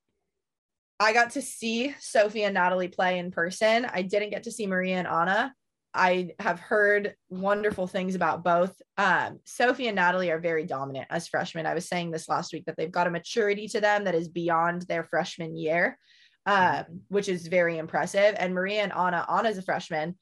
I 0.99 1.13
got 1.13 1.31
to 1.33 1.43
see 1.43 1.95
Sophie 2.01 2.45
and 2.45 2.55
Natalie 2.55 2.89
play 2.89 3.19
in 3.19 3.31
person. 3.31 3.87
I 3.93 4.03
didn't 4.03 4.31
get 4.31 4.45
to 4.45 4.53
see 4.53 4.67
Maria 4.67 4.97
and 4.97 5.07
Anna. 5.07 5.55
I 5.93 6.31
have 6.39 6.61
heard 6.61 7.15
wonderful 7.31 7.87
things 7.87 8.15
about 8.15 8.45
both. 8.45 8.75
Um, 8.99 9.41
Sophie 9.45 9.89
and 9.89 9.97
Natalie 9.97 10.31
are 10.31 10.39
very 10.39 10.65
dominant 10.65 11.07
as 11.11 11.27
freshmen. 11.27 11.67
I 11.67 11.75
was 11.75 11.89
saying 11.89 12.11
this 12.11 12.29
last 12.29 12.53
week 12.53 12.67
that 12.67 12.77
they've 12.77 12.91
got 12.91 13.07
a 13.07 13.11
maturity 13.11 13.67
to 13.69 13.81
them 13.81 14.05
that 14.05 14.15
is 14.15 14.29
beyond 14.29 14.83
their 14.83 15.05
freshman 15.05 15.57
year, 15.57 15.99
um, 16.45 16.85
which 17.09 17.29
is 17.29 17.47
very 17.47 17.79
impressive. 17.79 18.35
And 18.39 18.55
Maria 18.55 18.83
and 18.83 18.93
Anna, 18.93 19.25
Anna's 19.29 19.59
a 19.59 19.63
freshman. 19.63 20.17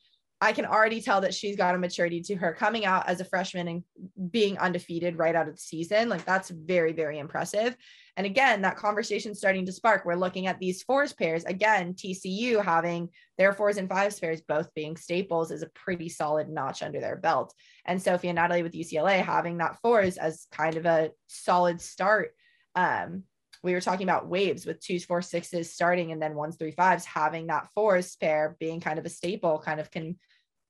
I 0.45 0.53
can 0.53 0.67
already 0.67 1.01
tell 1.01 1.23
that 1.23 1.33
she's 1.33 1.57
got 1.57 1.75
a 1.75 1.79
maturity 1.79 2.21
to 2.21 2.35
her 2.35 2.53
coming 2.53 2.85
out 2.85 3.09
as 3.09 3.19
a 3.19 3.25
freshman 3.25 3.67
and 3.67 4.31
being 4.31 4.59
undefeated 4.59 5.17
right 5.17 5.35
out 5.35 5.49
of 5.49 5.55
the 5.55 5.61
season. 5.61 6.11
Like 6.11 6.27
that's 6.27 6.51
very, 6.51 6.93
very 6.93 7.19
impressive. 7.19 7.75
And 8.19 8.27
again, 8.27 8.61
that 8.61 8.77
conversation 8.77 9.35
starting 9.35 9.65
to 9.65 9.73
spark. 9.73 10.05
We're 10.05 10.17
looking 10.17 10.47
at 10.47 10.61
these 10.61 10.83
fours 10.83 11.15
pairs. 11.15 11.45
Again, 11.45 11.95
TCU 11.95 12.63
having 12.63 13.09
their 13.39 13.55
fours 13.55 13.79
and 13.79 13.89
fives 13.89 14.21
pairs 14.21 14.43
both 14.43 14.69
being 14.75 14.99
staples 14.99 15.51
is 15.51 15.63
a 15.63 15.71
pretty 15.71 16.11
solid 16.11 16.51
notch 16.51 16.83
under 16.83 17.01
their 17.01 17.17
belt. 17.17 17.55
And 17.87 18.01
Sophie 18.01 18.29
and 18.29 18.37
Natalie 18.37 18.63
with 18.63 18.75
UCLA 18.75 19.25
having 19.25 19.57
that 19.59 19.81
fours 19.81 20.19
as 20.19 20.47
kind 20.53 20.77
of 20.77 20.85
a 20.85 21.13
solid 21.27 21.81
start. 21.81 22.35
Um, 22.75 23.23
we 23.63 23.73
were 23.73 23.81
talking 23.81 24.07
about 24.07 24.29
waves 24.29 24.67
with 24.67 24.81
twos, 24.81 25.07
four, 25.07 25.23
sixes 25.23 25.73
starting 25.73 26.13
and 26.13 26.21
then 26.21 26.35
ones, 26.35 26.57
three, 26.57 26.73
fives, 26.73 27.07
having 27.07 27.47
that 27.47 27.69
fours 27.75 28.15
pair 28.17 28.57
being 28.61 28.79
kind 28.79 28.99
of 28.99 29.07
a 29.07 29.09
staple 29.09 29.59
kind 29.59 29.81
of 29.81 29.91
can 29.91 30.19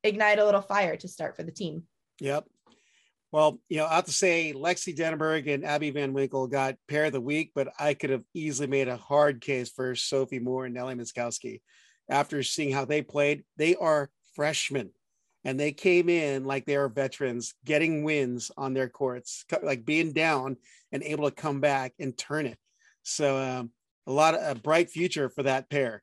ignite 0.05 0.39
a 0.39 0.45
little 0.45 0.63
fire 0.63 0.97
to 0.97 1.09
start 1.09 1.35
for 1.37 1.43
the 1.43 1.51
team. 1.51 1.83
Yep. 2.21 2.47
Well, 3.33 3.59
you 3.69 3.79
know, 3.79 3.87
I 3.87 3.97
have 3.97 4.05
to 4.05 4.13
say 4.13 4.53
Lexi 4.55 4.97
Denaburg 4.97 5.53
and 5.53 5.65
Abby 5.65 5.91
Van 5.91 6.13
Winkle 6.13 6.47
got 6.47 6.77
pair 6.87 7.07
of 7.07 7.13
the 7.13 7.21
week, 7.21 7.51
but 7.53 7.73
I 7.81 7.95
could 7.95 8.11
have 8.11 8.23
easily 8.33 8.69
made 8.69 8.87
a 8.87 8.97
hard 8.97 9.41
case 9.41 9.71
for 9.71 9.97
Sophie 9.97 10.39
Moore 10.39 10.67
and 10.67 10.75
Nellie 10.75 10.95
Myszkowski. 10.95 11.61
After 12.09 12.45
seeing 12.45 12.73
how 12.73 12.85
they 12.85 13.03
played, 13.03 13.43
they 13.57 13.75
are 13.75 14.11
freshmen 14.37 14.91
and 15.45 15.59
they 15.59 15.73
came 15.73 16.09
in 16.09 16.45
like 16.45 16.65
they 16.65 16.77
are 16.77 16.89
veterans, 16.89 17.55
getting 17.65 18.05
wins 18.05 18.51
on 18.57 18.73
their 18.73 18.89
courts, 18.89 19.45
like 19.63 19.85
being 19.85 20.13
down 20.13 20.57
and 20.93 21.03
able 21.03 21.29
to 21.29 21.35
come 21.35 21.61
back 21.61 21.93
and 21.99 22.17
turn 22.17 22.47
it. 22.47 22.59
So 23.03 23.39
um, 23.39 23.71
a 24.07 24.13
lot 24.13 24.35
of 24.35 24.57
a 24.57 24.61
bright 24.61 24.91
future 24.91 25.29
for 25.29 25.43
that 25.43 25.69
pair. 25.69 26.03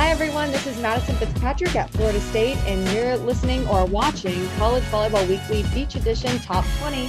Hi, 0.00 0.08
everyone. 0.08 0.50
This 0.50 0.66
is 0.66 0.80
Madison 0.80 1.14
Fitzpatrick 1.16 1.76
at 1.76 1.90
Florida 1.90 2.20
State, 2.20 2.56
and 2.66 2.88
you're 2.94 3.18
listening 3.18 3.68
or 3.68 3.84
watching 3.84 4.48
College 4.56 4.82
Volleyball 4.84 5.28
Weekly 5.28 5.62
Beach 5.74 5.94
Edition 5.94 6.38
Top 6.38 6.64
20. 6.78 7.06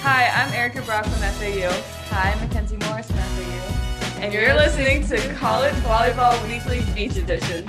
Hi, 0.00 0.28
I'm 0.28 0.52
Erica 0.52 0.82
Brock 0.82 1.02
from 1.02 1.14
FAU. 1.14 1.68
Hi, 2.10 2.30
I'm 2.30 2.40
Mackenzie 2.46 2.76
Morris 2.76 3.08
from 3.08 3.16
FAU. 3.16 4.20
And 4.20 4.32
you're 4.32 4.54
listening 4.54 5.04
to 5.08 5.34
College 5.34 5.74
Volleyball 5.82 6.40
Weekly 6.48 6.80
Beach 6.94 7.16
Edition. 7.16 7.66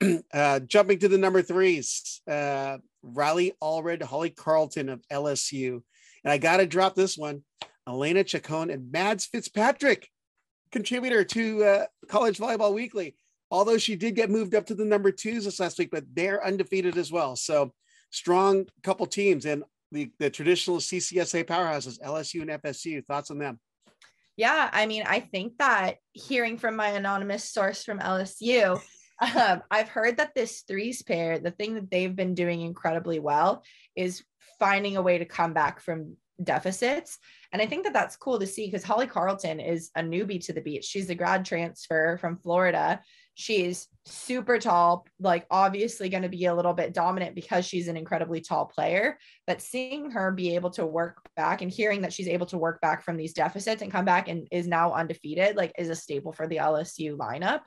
Uh, 0.34 0.58
jumping 0.58 0.98
to 0.98 1.06
the 1.06 1.18
number 1.18 1.42
threes, 1.42 2.20
uh, 2.28 2.78
Riley 3.04 3.52
Allred, 3.62 4.02
Holly 4.02 4.30
Carlton 4.30 4.88
of 4.88 5.00
LSU. 5.12 5.80
And 6.24 6.32
I 6.32 6.38
got 6.38 6.56
to 6.56 6.66
drop 6.66 6.96
this 6.96 7.16
one 7.16 7.44
Elena 7.86 8.24
Chacon 8.24 8.70
and 8.70 8.90
Mads 8.90 9.26
Fitzpatrick 9.26 10.08
contributor 10.72 11.22
to 11.22 11.64
uh, 11.64 11.86
College 12.08 12.38
Volleyball 12.38 12.74
Weekly. 12.74 13.14
Although 13.50 13.76
she 13.76 13.96
did 13.96 14.16
get 14.16 14.30
moved 14.30 14.54
up 14.54 14.64
to 14.66 14.74
the 14.74 14.84
number 14.84 15.12
twos 15.12 15.44
this 15.44 15.60
last 15.60 15.78
week, 15.78 15.90
but 15.92 16.04
they're 16.14 16.44
undefeated 16.44 16.96
as 16.96 17.12
well. 17.12 17.36
So 17.36 17.72
strong 18.10 18.66
couple 18.82 19.06
teams 19.06 19.44
and 19.44 19.62
the, 19.92 20.10
the 20.18 20.30
traditional 20.30 20.78
CCSA 20.78 21.44
powerhouses, 21.44 22.00
LSU 22.00 22.40
and 22.40 22.62
FSU. 22.62 23.04
Thoughts 23.04 23.30
on 23.30 23.38
them? 23.38 23.60
Yeah, 24.36 24.70
I 24.72 24.86
mean, 24.86 25.04
I 25.06 25.20
think 25.20 25.58
that 25.58 25.96
hearing 26.12 26.56
from 26.56 26.76
my 26.76 26.88
anonymous 26.88 27.44
source 27.44 27.84
from 27.84 27.98
LSU, 27.98 28.80
um, 29.36 29.62
I've 29.70 29.88
heard 29.88 30.16
that 30.16 30.34
this 30.34 30.62
threes 30.62 31.02
pair, 31.02 31.38
the 31.38 31.50
thing 31.50 31.74
that 31.74 31.90
they've 31.90 32.16
been 32.16 32.34
doing 32.34 32.62
incredibly 32.62 33.18
well 33.18 33.62
is 33.94 34.24
finding 34.58 34.96
a 34.96 35.02
way 35.02 35.18
to 35.18 35.26
come 35.26 35.52
back 35.52 35.80
from 35.80 36.16
deficits. 36.42 37.18
And 37.52 37.60
I 37.60 37.66
think 37.66 37.84
that 37.84 37.92
that's 37.92 38.16
cool 38.16 38.38
to 38.38 38.46
see 38.46 38.66
because 38.66 38.84
Holly 38.84 39.06
Carlton 39.06 39.60
is 39.60 39.90
a 39.96 40.00
newbie 40.00 40.44
to 40.46 40.52
the 40.52 40.60
beach. 40.60 40.84
She's 40.84 41.10
a 41.10 41.14
grad 41.14 41.44
transfer 41.44 42.16
from 42.18 42.38
Florida. 42.38 43.00
She's 43.34 43.88
super 44.04 44.58
tall, 44.58 45.06
like 45.18 45.46
obviously 45.50 46.08
going 46.08 46.22
to 46.22 46.28
be 46.28 46.46
a 46.46 46.54
little 46.54 46.74
bit 46.74 46.92
dominant 46.92 47.34
because 47.34 47.64
she's 47.64 47.88
an 47.88 47.96
incredibly 47.96 48.40
tall 48.40 48.66
player. 48.66 49.18
But 49.46 49.62
seeing 49.62 50.10
her 50.10 50.30
be 50.32 50.54
able 50.54 50.70
to 50.70 50.84
work 50.84 51.18
back 51.36 51.62
and 51.62 51.70
hearing 51.70 52.02
that 52.02 52.12
she's 52.12 52.28
able 52.28 52.46
to 52.46 52.58
work 52.58 52.80
back 52.80 53.02
from 53.04 53.16
these 53.16 53.32
deficits 53.32 53.80
and 53.80 53.92
come 53.92 54.04
back 54.04 54.28
and 54.28 54.46
is 54.50 54.66
now 54.66 54.92
undefeated, 54.92 55.56
like 55.56 55.72
is 55.78 55.88
a 55.88 55.96
staple 55.96 56.32
for 56.32 56.46
the 56.46 56.56
LSU 56.56 57.16
lineup. 57.16 57.60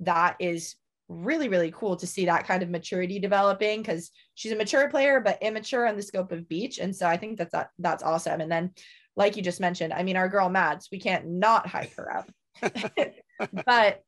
That 0.00 0.36
is 0.40 0.74
really 1.08 1.48
really 1.48 1.70
cool 1.70 1.96
to 1.96 2.06
see 2.06 2.26
that 2.26 2.46
kind 2.46 2.62
of 2.62 2.68
maturity 2.68 3.18
developing 3.18 3.80
because 3.80 4.10
she's 4.34 4.52
a 4.52 4.56
mature 4.56 4.88
player 4.90 5.20
but 5.20 5.38
immature 5.40 5.86
on 5.86 5.96
the 5.96 6.02
scope 6.02 6.32
of 6.32 6.48
beach. 6.48 6.78
And 6.78 6.94
so 6.94 7.06
i 7.06 7.16
think 7.16 7.38
that's 7.38 7.52
that, 7.52 7.70
that's 7.78 8.02
awesome. 8.02 8.40
And 8.40 8.50
then 8.50 8.72
like 9.14 9.36
you 9.36 9.42
just 9.42 9.60
mentioned 9.60 9.92
i 9.92 10.02
mean 10.02 10.16
our 10.16 10.28
girl 10.28 10.48
mads 10.48 10.88
we 10.90 10.98
can't 10.98 11.26
not 11.26 11.66
hype 11.66 11.94
her 11.96 12.16
up. 12.16 12.30
But 13.66 14.02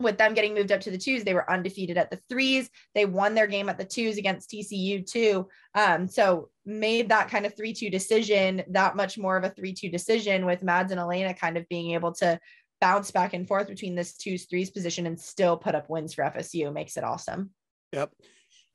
with 0.00 0.18
them 0.18 0.34
getting 0.34 0.54
moved 0.54 0.72
up 0.72 0.80
to 0.80 0.90
the 0.90 0.98
twos 0.98 1.22
they 1.22 1.34
were 1.34 1.50
undefeated 1.50 1.96
at 1.96 2.10
the 2.10 2.20
threes. 2.28 2.68
They 2.94 3.06
won 3.06 3.34
their 3.34 3.46
game 3.46 3.68
at 3.68 3.78
the 3.78 3.84
twos 3.84 4.18
against 4.18 4.50
tcu 4.50 5.06
too. 5.06 5.48
Um, 5.74 6.08
so 6.08 6.50
made 6.66 7.08
that 7.10 7.28
kind 7.28 7.46
of 7.46 7.54
3-2 7.54 7.90
decision 7.90 8.64
that 8.70 8.96
much 8.96 9.18
more 9.18 9.36
of 9.36 9.44
a 9.44 9.50
3-2 9.50 9.90
decision 9.92 10.46
with 10.46 10.62
mads 10.62 10.90
and 10.90 11.00
elena 11.00 11.34
kind 11.34 11.56
of 11.56 11.68
being 11.68 11.92
able 11.92 12.12
to 12.14 12.38
bounce 12.84 13.10
back 13.10 13.32
and 13.32 13.48
forth 13.48 13.66
between 13.66 13.94
this 13.94 14.14
twos 14.14 14.44
threes 14.44 14.70
position 14.70 15.06
and 15.06 15.18
still 15.18 15.56
put 15.56 15.74
up 15.74 15.88
wins 15.88 16.12
for 16.12 16.22
FSU 16.22 16.70
makes 16.70 16.98
it 16.98 17.02
awesome. 17.02 17.48
Yep. 17.92 18.12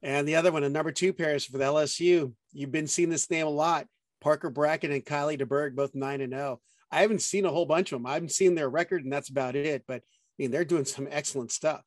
And 0.01 0.27
the 0.27 0.35
other 0.35 0.51
one, 0.51 0.63
a 0.63 0.69
number 0.69 0.91
two 0.91 1.13
pairs 1.13 1.45
for 1.45 1.59
the 1.59 1.65
LSU. 1.65 2.33
You've 2.51 2.71
been 2.71 2.87
seeing 2.87 3.11
this 3.11 3.29
name 3.29 3.45
a 3.45 3.51
lot. 3.51 3.85
Parker 4.19 4.49
Bracken 4.49 4.91
and 4.91 5.05
Kylie 5.05 5.39
DeBerg, 5.39 5.75
both 5.75 5.93
nine 5.93 6.21
and 6.21 6.33
zero. 6.33 6.59
Oh. 6.59 6.61
I 6.91 7.01
haven't 7.01 7.21
seen 7.21 7.45
a 7.45 7.51
whole 7.51 7.67
bunch 7.67 7.91
of 7.91 7.99
them. 7.99 8.07
I 8.07 8.15
haven't 8.15 8.31
seen 8.31 8.55
their 8.55 8.67
record, 8.67 9.03
and 9.03 9.13
that's 9.13 9.29
about 9.29 9.55
it. 9.55 9.83
But 9.87 9.97
I 9.97 10.33
mean, 10.39 10.49
they're 10.49 10.65
doing 10.65 10.85
some 10.85 11.07
excellent 11.11 11.51
stuff. 11.51 11.83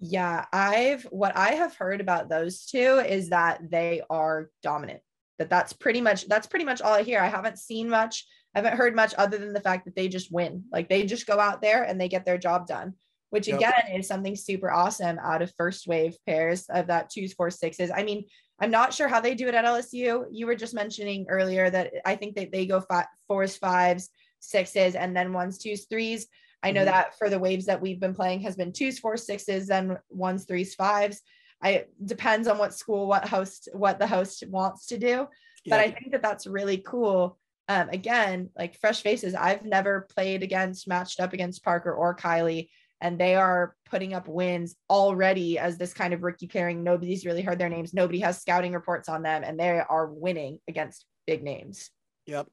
Yeah, 0.00 0.46
I've 0.52 1.04
what 1.04 1.36
I 1.36 1.52
have 1.52 1.76
heard 1.76 2.00
about 2.00 2.28
those 2.28 2.66
two 2.66 2.98
is 2.98 3.28
that 3.28 3.70
they 3.70 4.02
are 4.10 4.50
dominant. 4.64 5.00
That 5.38 5.48
that's 5.48 5.72
pretty 5.72 6.00
much 6.00 6.26
that's 6.26 6.48
pretty 6.48 6.64
much 6.64 6.82
all 6.82 6.94
I 6.94 7.04
hear. 7.04 7.20
I 7.20 7.28
haven't 7.28 7.60
seen 7.60 7.88
much 7.88 8.26
I 8.54 8.60
haven't 8.60 8.78
heard 8.78 8.94
much 8.94 9.14
other 9.18 9.38
than 9.38 9.52
the 9.52 9.60
fact 9.60 9.84
that 9.84 9.96
they 9.96 10.08
just 10.08 10.32
win. 10.32 10.64
Like 10.70 10.88
they 10.88 11.04
just 11.04 11.26
go 11.26 11.40
out 11.40 11.60
there 11.60 11.82
and 11.82 12.00
they 12.00 12.08
get 12.08 12.24
their 12.24 12.38
job 12.38 12.66
done, 12.66 12.94
which 13.30 13.48
yep. 13.48 13.58
again 13.58 13.96
is 13.96 14.06
something 14.06 14.36
super 14.36 14.70
awesome 14.70 15.18
out 15.18 15.42
of 15.42 15.52
first 15.56 15.86
wave 15.86 16.16
pairs 16.26 16.66
of 16.68 16.86
that 16.86 17.10
twos, 17.10 17.32
four, 17.32 17.50
sixes. 17.50 17.90
I 17.90 18.04
mean, 18.04 18.24
I'm 18.60 18.70
not 18.70 18.94
sure 18.94 19.08
how 19.08 19.20
they 19.20 19.34
do 19.34 19.48
it 19.48 19.54
at 19.54 19.64
LSU. 19.64 20.26
You 20.30 20.46
were 20.46 20.54
just 20.54 20.74
mentioning 20.74 21.26
earlier 21.28 21.68
that 21.68 21.92
I 22.04 22.14
think 22.14 22.36
that 22.36 22.52
they 22.52 22.66
go 22.66 22.80
five, 22.80 23.06
fours, 23.26 23.56
fives, 23.56 24.10
sixes, 24.38 24.94
and 24.94 25.16
then 25.16 25.32
ones, 25.32 25.58
twos, 25.58 25.86
threes. 25.86 26.28
I 26.62 26.70
know 26.70 26.80
mm-hmm. 26.80 26.90
that 26.90 27.18
for 27.18 27.28
the 27.28 27.38
waves 27.38 27.66
that 27.66 27.82
we've 27.82 28.00
been 28.00 28.14
playing 28.14 28.40
has 28.40 28.54
been 28.54 28.72
twos, 28.72 29.00
fours, 29.00 29.26
sixes, 29.26 29.66
then 29.66 29.98
ones, 30.08 30.44
threes, 30.44 30.74
fives. 30.74 31.20
I 31.60 31.86
depends 32.04 32.46
on 32.46 32.58
what 32.58 32.74
school, 32.74 33.08
what 33.08 33.26
host, 33.26 33.68
what 33.72 33.98
the 33.98 34.06
host 34.06 34.44
wants 34.48 34.86
to 34.86 34.98
do. 34.98 35.26
But 35.66 35.80
I 35.80 35.90
think 35.90 36.12
that 36.12 36.22
that's 36.22 36.46
really 36.46 36.76
cool 36.76 37.38
um, 37.68 37.88
again, 37.88 38.50
like 38.56 38.78
fresh 38.78 39.02
faces, 39.02 39.34
I've 39.34 39.64
never 39.64 40.06
played 40.14 40.42
against, 40.42 40.86
matched 40.86 41.20
up 41.20 41.32
against 41.32 41.64
Parker 41.64 41.92
or 41.92 42.14
Kylie, 42.16 42.68
and 43.00 43.18
they 43.18 43.34
are 43.34 43.74
putting 43.90 44.14
up 44.14 44.28
wins 44.28 44.76
already 44.88 45.58
as 45.58 45.78
this 45.78 45.94
kind 45.94 46.14
of 46.14 46.22
rookie 46.22 46.46
pairing. 46.46 46.82
Nobody's 46.82 47.24
really 47.24 47.42
heard 47.42 47.58
their 47.58 47.68
names. 47.68 47.94
Nobody 47.94 48.20
has 48.20 48.40
scouting 48.40 48.72
reports 48.72 49.08
on 49.08 49.22
them, 49.22 49.42
and 49.44 49.58
they 49.58 49.80
are 49.80 50.06
winning 50.06 50.58
against 50.68 51.06
big 51.26 51.42
names. 51.42 51.90
Yep. 52.26 52.48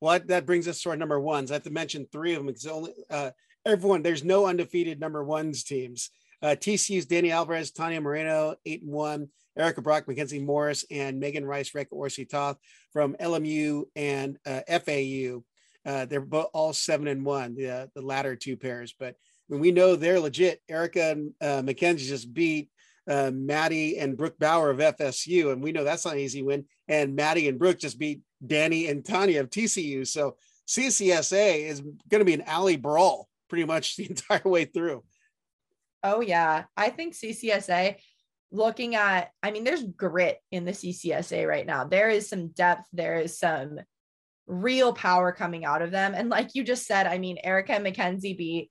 Well, 0.00 0.18
that 0.26 0.46
brings 0.46 0.66
us 0.66 0.80
to 0.82 0.90
our 0.90 0.96
number 0.96 1.20
ones. 1.20 1.50
I 1.50 1.54
have 1.54 1.64
to 1.64 1.70
mention 1.70 2.06
three 2.10 2.32
of 2.32 2.38
them 2.38 2.46
because 2.46 2.66
only 2.66 2.92
uh, 3.10 3.30
everyone 3.66 4.02
there's 4.02 4.24
no 4.24 4.46
undefeated 4.46 4.98
number 4.98 5.22
ones 5.22 5.62
teams. 5.62 6.10
Uh, 6.42 6.56
TCU's 6.58 7.06
Danny 7.06 7.30
Alvarez, 7.30 7.70
Tanya 7.70 8.00
Moreno, 8.00 8.54
eight 8.64 8.82
and 8.82 8.92
one. 8.92 9.28
Erica 9.58 9.82
Brock, 9.82 10.06
Mackenzie 10.06 10.40
Morris, 10.40 10.84
and 10.90 11.18
Megan 11.18 11.44
Rice, 11.44 11.74
Reka 11.74 11.94
Orsi 11.94 12.24
Toth 12.24 12.56
from 12.92 13.14
LMU 13.14 13.84
and 13.96 14.38
uh, 14.46 14.60
FAU. 14.68 15.42
Uh, 15.84 16.04
they're 16.06 16.20
both 16.20 16.48
all 16.52 16.72
seven 16.72 17.08
and 17.08 17.24
one, 17.24 17.56
the, 17.56 17.70
uh, 17.70 17.86
the 17.94 18.02
latter 18.02 18.36
two 18.36 18.56
pairs. 18.56 18.94
But 18.98 19.16
we 19.48 19.72
know 19.72 19.96
they're 19.96 20.20
legit, 20.20 20.62
Erica 20.68 21.10
and 21.10 21.32
uh, 21.40 21.62
Mackenzie 21.62 22.06
just 22.06 22.32
beat 22.32 22.70
uh, 23.08 23.30
Maddie 23.32 23.98
and 23.98 24.16
Brooke 24.16 24.38
Bauer 24.38 24.70
of 24.70 24.78
FSU, 24.78 25.52
and 25.52 25.62
we 25.62 25.72
know 25.72 25.84
that's 25.84 26.04
not 26.04 26.14
an 26.14 26.20
easy 26.20 26.42
win. 26.42 26.66
And 26.86 27.16
Maddie 27.16 27.48
and 27.48 27.58
Brooke 27.58 27.78
just 27.78 27.98
beat 27.98 28.20
Danny 28.46 28.86
and 28.86 29.04
Tanya 29.04 29.40
of 29.40 29.50
TCU. 29.50 30.06
So 30.06 30.36
CCSA 30.68 31.68
is 31.68 31.80
going 31.80 32.20
to 32.20 32.24
be 32.24 32.34
an 32.34 32.42
alley 32.42 32.76
brawl 32.76 33.28
pretty 33.48 33.64
much 33.64 33.96
the 33.96 34.08
entire 34.08 34.42
way 34.44 34.64
through. 34.64 35.02
Oh 36.02 36.20
yeah, 36.20 36.64
I 36.76 36.90
think 36.90 37.14
CCSA 37.14 37.96
looking 38.52 38.94
at, 38.94 39.30
I 39.42 39.50
mean, 39.50 39.64
there's 39.64 39.84
grit 39.84 40.38
in 40.50 40.64
the 40.64 40.72
CCSA 40.72 41.46
right 41.46 41.66
now. 41.66 41.84
There 41.84 42.08
is 42.08 42.28
some 42.28 42.48
depth, 42.48 42.88
there 42.92 43.20
is 43.20 43.38
some 43.38 43.78
real 44.46 44.92
power 44.92 45.30
coming 45.32 45.64
out 45.64 45.82
of 45.82 45.90
them. 45.90 46.14
And 46.14 46.28
like 46.28 46.54
you 46.54 46.64
just 46.64 46.86
said, 46.86 47.06
I 47.06 47.18
mean, 47.18 47.38
Erica 47.44 47.74
and 47.74 47.84
Mackenzie 47.84 48.34
beat 48.34 48.70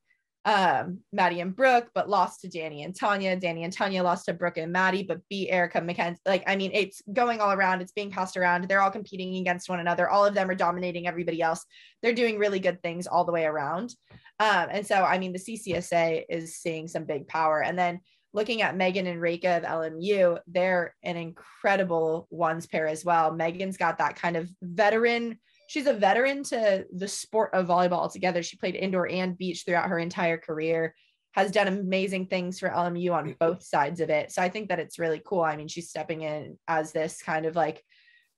um, 0.50 0.98
Maddie 1.14 1.42
and 1.42 1.56
Brooke, 1.56 1.92
but 1.94 2.10
lost 2.10 2.42
to 2.42 2.50
Danny 2.50 2.82
and 2.82 2.96
Tanya. 2.96 3.36
Danny 3.36 3.66
and 3.66 3.72
Tanya 3.72 4.02
lost 4.02 4.26
to 4.26 4.34
Brooke 4.34 4.58
and 4.58 4.72
Maddie, 4.72 5.04
but 5.04 5.22
beat 5.30 5.50
Erica 5.50 5.80
Mackenzie. 5.80 6.20
Like, 6.26 6.44
I 6.48 6.56
mean, 6.56 6.72
it's 6.74 7.04
going 7.14 7.40
all 7.40 7.52
around, 7.52 7.82
it's 7.82 7.92
being 7.92 8.10
passed 8.10 8.36
around. 8.36 8.68
They're 8.68 8.82
all 8.82 8.90
competing 8.90 9.36
against 9.36 9.70
one 9.70 9.80
another. 9.80 10.10
All 10.10 10.26
of 10.26 10.34
them 10.34 10.50
are 10.50 10.56
dominating 10.56 11.06
everybody 11.06 11.40
else. 11.40 11.64
They're 12.02 12.14
doing 12.14 12.40
really 12.40 12.60
good 12.60 12.82
things 12.82 13.06
all 13.06 13.26
the 13.26 13.32
way 13.32 13.46
around. 13.46 13.94
Um, 14.40 14.70
and 14.72 14.88
so, 14.88 15.04
I 15.04 15.20
mean, 15.20 15.34
the 15.34 15.40
CCSA 15.40 16.24
is 16.30 16.58
seeing 16.58 16.88
some 16.88 17.04
big 17.04 17.28
power. 17.28 17.62
And 17.62 17.78
then 17.78 18.00
looking 18.34 18.64
at 18.64 18.76
Megan 18.76 19.06
and 19.06 19.22
Reka 19.22 19.58
of 19.58 19.64
LMU, 19.64 20.40
they're 20.48 20.96
an 21.04 21.16
incredible 21.16 22.28
ones 22.32 22.66
pair 22.66 22.88
as 22.88 23.06
well. 23.06 23.32
Megan's 23.32 23.78
got 23.78 24.00
that 24.00 24.16
kind 24.16 24.36
of 24.36 24.50
veteran. 24.64 25.38
She's 25.70 25.86
a 25.86 25.94
veteran 25.94 26.42
to 26.46 26.88
the 26.92 27.08
sport 27.08 27.52
of 27.54 27.68
volleyball 27.68 28.00
altogether. 28.00 28.42
She 28.42 28.58
played 28.58 28.74
indoor 28.74 29.08
and 29.08 29.38
beach 29.38 29.66
throughout 29.66 29.90
her 29.90 30.00
entire 30.00 30.40
career, 30.40 30.96
has 31.34 31.52
done 31.52 31.68
amazing 31.68 32.26
things 32.26 32.58
for 32.58 32.70
LMU 32.70 33.14
on 33.14 33.36
both 33.40 33.62
sides 33.62 34.00
of 34.00 34.10
it. 34.10 34.32
So 34.32 34.42
I 34.42 34.50
think 34.50 34.70
that 34.70 34.80
it's 34.80 34.98
really 34.98 35.22
cool. 35.24 35.44
I 35.44 35.56
mean, 35.58 35.68
she's 35.68 35.88
stepping 35.88 36.24
in 36.24 36.58
as 36.68 36.92
this 36.92 37.22
kind 37.22 37.46
of 37.46 37.56
like 37.56 37.84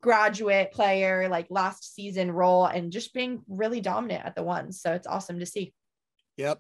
graduate 0.01 0.73
player, 0.73 1.29
like 1.29 1.47
last 1.49 1.95
season 1.95 2.31
role, 2.31 2.65
and 2.65 2.91
just 2.91 3.13
being 3.13 3.43
really 3.47 3.79
dominant 3.79 4.25
at 4.25 4.35
the 4.35 4.43
ones. 4.43 4.81
So 4.81 4.91
it's 4.91 5.07
awesome 5.07 5.39
to 5.39 5.45
see. 5.45 5.73
Yep. 6.35 6.59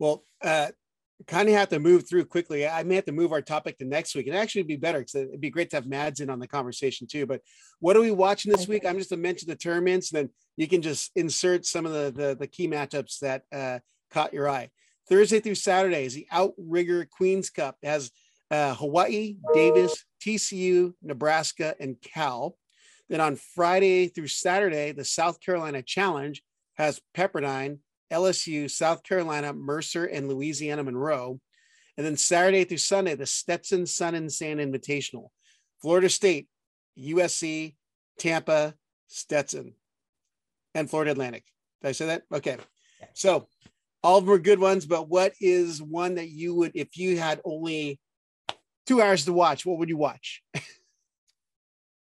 Well, 0.00 0.24
uh, 0.42 0.72
kind 1.26 1.48
of 1.48 1.54
have 1.54 1.68
to 1.70 1.80
move 1.80 2.08
through 2.08 2.24
quickly. 2.26 2.66
I 2.66 2.84
may 2.84 2.94
have 2.94 3.06
to 3.06 3.12
move 3.12 3.32
our 3.32 3.42
topic 3.42 3.78
to 3.78 3.84
next 3.84 4.14
week. 4.14 4.28
And 4.28 4.36
actually, 4.36 4.62
be 4.62 4.76
better 4.76 5.00
because 5.00 5.14
it'd 5.16 5.40
be 5.40 5.50
great 5.50 5.70
to 5.70 5.76
have 5.76 5.86
Mads 5.86 6.20
in 6.20 6.30
on 6.30 6.38
the 6.38 6.46
conversation 6.46 7.06
too. 7.06 7.26
But 7.26 7.42
what 7.80 7.96
are 7.96 8.00
we 8.00 8.12
watching 8.12 8.52
this 8.52 8.68
week? 8.68 8.86
I'm 8.86 8.98
just 8.98 9.10
to 9.10 9.16
mention 9.16 9.48
the 9.48 9.56
tournaments, 9.56 10.10
then 10.10 10.30
you 10.56 10.68
can 10.68 10.82
just 10.82 11.10
insert 11.16 11.66
some 11.66 11.86
of 11.86 11.92
the 11.92 12.12
the, 12.14 12.36
the 12.38 12.46
key 12.46 12.68
matchups 12.68 13.18
that 13.20 13.42
uh, 13.52 13.80
caught 14.10 14.32
your 14.32 14.48
eye. 14.48 14.70
Thursday 15.08 15.40
through 15.40 15.54
Saturday 15.54 16.04
is 16.04 16.14
the 16.14 16.26
Outrigger 16.30 17.06
Queens 17.10 17.50
Cup. 17.50 17.76
It 17.82 17.88
has 17.88 18.10
uh, 18.50 18.74
Hawaii, 18.74 19.36
Davis, 19.54 20.04
TCU, 20.24 20.92
Nebraska, 21.02 21.74
and 21.80 22.00
Cal. 22.00 22.56
Then 23.08 23.20
on 23.20 23.36
Friday 23.36 24.08
through 24.08 24.28
Saturday, 24.28 24.92
the 24.92 25.04
South 25.04 25.40
Carolina 25.40 25.82
Challenge 25.82 26.42
has 26.74 27.00
Pepperdine, 27.16 27.78
LSU, 28.12 28.70
South 28.70 29.02
Carolina, 29.02 29.52
Mercer, 29.52 30.04
and 30.04 30.28
Louisiana 30.28 30.84
Monroe. 30.84 31.40
And 31.96 32.06
then 32.06 32.16
Saturday 32.16 32.64
through 32.64 32.78
Sunday, 32.78 33.14
the 33.14 33.26
Stetson 33.26 33.86
Sun 33.86 34.14
and 34.14 34.32
Sand 34.32 34.60
Invitational. 34.60 35.28
Florida 35.82 36.08
State, 36.08 36.48
USC, 36.98 37.74
Tampa, 38.18 38.74
Stetson, 39.06 39.74
and 40.74 40.88
Florida 40.88 41.12
Atlantic. 41.12 41.44
Did 41.82 41.88
I 41.88 41.92
say 41.92 42.06
that? 42.06 42.22
Okay. 42.32 42.56
So 43.14 43.48
all 44.02 44.18
of 44.18 44.26
them 44.26 44.34
are 44.34 44.38
good 44.38 44.60
ones, 44.60 44.86
but 44.86 45.08
what 45.08 45.32
is 45.40 45.82
one 45.82 46.16
that 46.16 46.30
you 46.30 46.54
would, 46.54 46.72
if 46.74 46.96
you 46.96 47.18
had 47.18 47.40
only 47.44 48.00
two 48.86 49.02
hours 49.02 49.24
to 49.26 49.32
watch, 49.32 49.66
what 49.66 49.78
would 49.78 49.88
you 49.88 49.96
watch? 49.96 50.42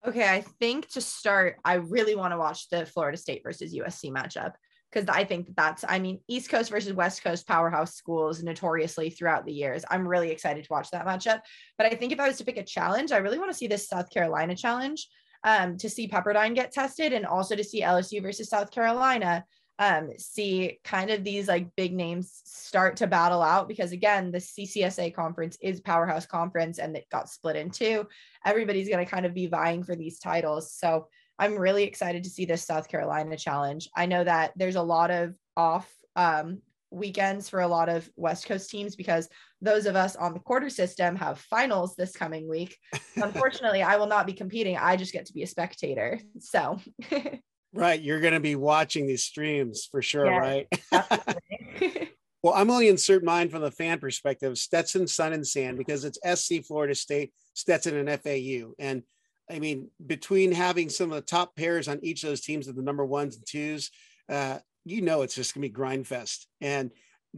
okay. 0.07 0.29
I 0.29 0.43
think 0.61 0.89
to 0.91 1.01
start, 1.01 1.57
I 1.65 1.75
really 1.75 2.15
want 2.15 2.33
to 2.33 2.39
watch 2.39 2.69
the 2.69 2.87
Florida 2.87 3.17
State 3.17 3.43
versus 3.45 3.75
USC 3.75 4.11
matchup 4.11 4.53
because 4.95 5.09
I 5.09 5.25
think 5.25 5.47
that 5.47 5.57
that's, 5.57 5.85
I 5.89 5.99
mean, 5.99 6.21
East 6.29 6.49
Coast 6.49 6.71
versus 6.71 6.93
West 6.93 7.25
Coast 7.25 7.49
powerhouse 7.49 7.95
schools 7.95 8.43
notoriously 8.43 9.11
throughout 9.11 9.45
the 9.45 9.53
years. 9.53 9.85
I'm 9.91 10.07
really 10.07 10.31
excited 10.31 10.63
to 10.63 10.73
watch 10.73 10.91
that 10.93 11.07
matchup. 11.07 11.41
But 11.77 11.87
I 11.87 11.97
think 11.97 12.13
if 12.13 12.21
I 12.21 12.29
was 12.29 12.39
to 12.39 12.45
pick 12.45 12.59
a 12.59 12.63
challenge, 12.63 13.11
I 13.11 13.19
really 13.19 13.39
want 13.39 13.51
to 13.51 13.57
see 13.57 13.67
this 13.67 13.89
South 13.89 14.09
Carolina 14.11 14.55
challenge 14.55 15.09
um, 15.43 15.77
to 15.79 15.91
see 15.91 16.09
Pepperdine 16.09 16.55
get 16.55 16.73
tested 16.73 17.13
and 17.13 17.27
also 17.27 17.57
to 17.57 17.65
see 17.65 17.83
LSU 17.83 18.23
versus 18.23 18.49
South 18.49 18.71
Carolina 18.71 19.45
um, 19.81 20.11
see 20.19 20.79
kind 20.85 21.11
of 21.11 21.25
these 21.25 21.49
like 21.49 21.75
big 21.77 21.93
names 21.93 22.41
start 22.45 22.97
to 22.99 23.09
battle 23.09 23.43
out 23.43 23.67
because 23.67 23.91
again 23.91 24.31
the 24.31 24.39
CCSA 24.39 25.13
conference 25.13 25.59
is 25.61 25.81
powerhouse 25.81 26.27
conference 26.27 26.79
and 26.79 26.97
it 26.97 27.07
got 27.11 27.29
split 27.29 27.57
in 27.57 27.71
two. 27.71 28.07
Everybody's 28.47 28.89
going 28.89 29.05
to 29.05 29.11
kind 29.11 29.27
of 29.27 29.35
be 29.35 29.49
vying 29.49 29.83
for 29.83 29.97
these 29.97 30.21
titles. 30.21 30.73
So 30.73 31.09
I'm 31.39 31.57
really 31.57 31.85
excited 31.85 32.25
to 32.25 32.31
see 32.31 32.45
this 32.45 32.65
South 32.65 32.89
Carolina 32.89 33.37
challenge. 33.37 33.89
I 33.97 34.07
know 34.07 34.23
that 34.25 34.53
there's 34.57 34.77
a 34.77 34.83
lot 34.83 35.11
of 35.11 35.35
off 35.57 35.91
um, 36.17 36.61
weekends 36.95 37.49
for 37.49 37.61
a 37.61 37.69
lot 37.69 37.89
of 37.89 38.09
West 38.17 38.47
Coast 38.47 38.71
teams 38.71 38.97
because 38.97 39.29
those 39.61 39.87
of 39.87 39.97
us 39.97 40.17
on 40.17 40.33
the 40.33 40.41
quarter 40.41 40.71
system 40.71 41.17
have 41.17 41.39
finals 41.39 41.97
this 41.97 42.13
coming 42.13 42.49
week. 42.49 42.77
Unfortunately, 43.17 43.83
I 43.83 43.97
will 43.97 44.07
not 44.07 44.27
be 44.27 44.33
competing. 44.33 44.77
I 44.77 44.97
just 44.97 45.13
get 45.13 45.27
to 45.27 45.33
be 45.33 45.43
a 45.43 45.47
spectator. 45.47 46.21
So, 46.39 46.79
right. 47.75 48.01
You're 48.01 48.21
going 48.21 48.35
to 48.35 48.41
be 48.41 48.57
watching 48.57 49.07
these 49.07 49.25
streams 49.25 49.89
for 49.91 50.03
sure, 50.03 50.27
Yes, 50.27 50.67
right? 50.93 52.09
well, 52.43 52.55
I'm 52.55 52.71
only 52.71 52.89
insert 52.89 53.25
mine 53.25 53.49
from 53.49 53.63
the 53.63 53.71
fan 53.71 53.99
perspective 53.99 54.57
Stetson, 54.59 55.07
Sun, 55.07 55.33
and 55.33 55.47
Sand 55.47 55.79
because 55.79 56.05
it's 56.05 56.19
SC 56.41 56.63
Florida 56.65 56.95
State, 56.95 57.33
Stetson, 57.55 57.97
and 57.97 58.21
FAU. 58.23 58.73
And 58.79 59.03
I 59.51 59.59
mean, 59.59 59.91
between 60.05 60.53
having 60.53 60.89
some 60.89 61.11
of 61.11 61.17
the 61.17 61.23
top 61.23 61.55
pairs 61.57 61.89
on 61.89 62.01
each 62.03 62.23
of 62.23 62.31
those 62.31 62.41
teams 62.41 62.67
of 62.67 62.77
the 62.77 62.83
number 62.83 63.05
ones 63.05 63.37
and 63.37 63.47
twos, 63.47 63.91
uh, 64.29 64.59
you 64.85 65.01
know 65.01 65.23
it's 65.23 65.35
just 65.35 65.55
gonna 65.55 65.63
be 65.63 65.71
grind 65.71 66.07
fest. 66.07 66.47
And 66.61 66.91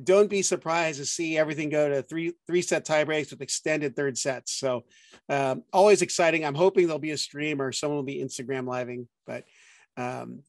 don't 0.03 0.29
be 0.29 0.42
surprised 0.42 0.99
to 0.99 1.07
see 1.07 1.38
everything 1.38 1.71
go 1.71 1.88
to 1.88 2.03
three 2.03 2.35
three 2.47 2.62
set 2.62 2.85
tie 2.85 3.05
breaks 3.05 3.31
with 3.31 3.40
extended 3.40 3.97
third 3.97 4.19
sets. 4.19 4.53
So 4.53 4.85
um, 5.29 5.62
always 5.73 6.03
exciting. 6.03 6.45
I'm 6.45 6.55
hoping 6.55 6.87
there'll 6.87 6.99
be 6.99 7.12
a 7.12 7.19
stream 7.19 7.62
or 7.62 7.73
someone 7.73 7.97
will 7.97 8.05
be 8.05 8.23
Instagram 8.23 8.69
living, 8.69 9.09
but 9.27 9.45
um, 9.97 10.42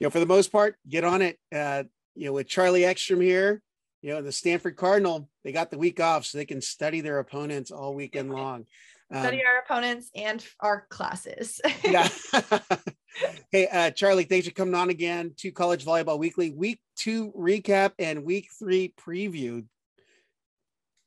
you 0.00 0.06
know, 0.06 0.10
for 0.10 0.20
the 0.20 0.26
most 0.26 0.50
part, 0.50 0.76
get 0.88 1.04
on 1.04 1.22
it. 1.22 1.38
Uh, 1.54 1.84
you 2.14 2.26
know, 2.26 2.32
with 2.32 2.48
Charlie 2.48 2.84
Ekstrom 2.84 3.20
here, 3.20 3.62
you 4.02 4.12
know, 4.12 4.22
the 4.22 4.32
Stanford 4.32 4.76
Cardinal, 4.76 5.28
they 5.44 5.52
got 5.52 5.70
the 5.70 5.78
week 5.78 6.00
off 6.00 6.26
so 6.26 6.38
they 6.38 6.44
can 6.44 6.60
study 6.60 7.00
their 7.00 7.18
opponents 7.18 7.70
all 7.70 7.94
weekend 7.94 8.32
long. 8.32 8.66
Um, 9.10 9.22
study 9.22 9.42
our 9.44 9.60
opponents 9.60 10.10
and 10.14 10.44
our 10.60 10.86
classes. 10.90 11.60
yeah. 11.84 12.08
hey, 13.50 13.66
uh, 13.68 13.90
Charlie, 13.90 14.24
thanks 14.24 14.46
for 14.46 14.52
coming 14.52 14.74
on 14.74 14.90
again 14.90 15.32
to 15.38 15.50
College 15.50 15.84
Volleyball 15.84 16.18
Weekly, 16.18 16.50
week 16.50 16.80
two 16.96 17.32
recap 17.32 17.92
and 17.98 18.24
week 18.24 18.48
three 18.58 18.92
preview. 19.00 19.64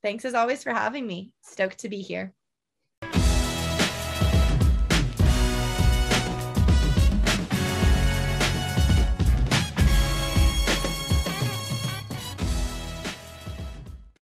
Thanks 0.02 0.26
as 0.26 0.34
always 0.34 0.64
for 0.64 0.74
having 0.74 1.06
me. 1.06 1.32
Stoked 1.44 1.80
to 1.80 1.90
be 1.90 2.02
here. 2.02 2.34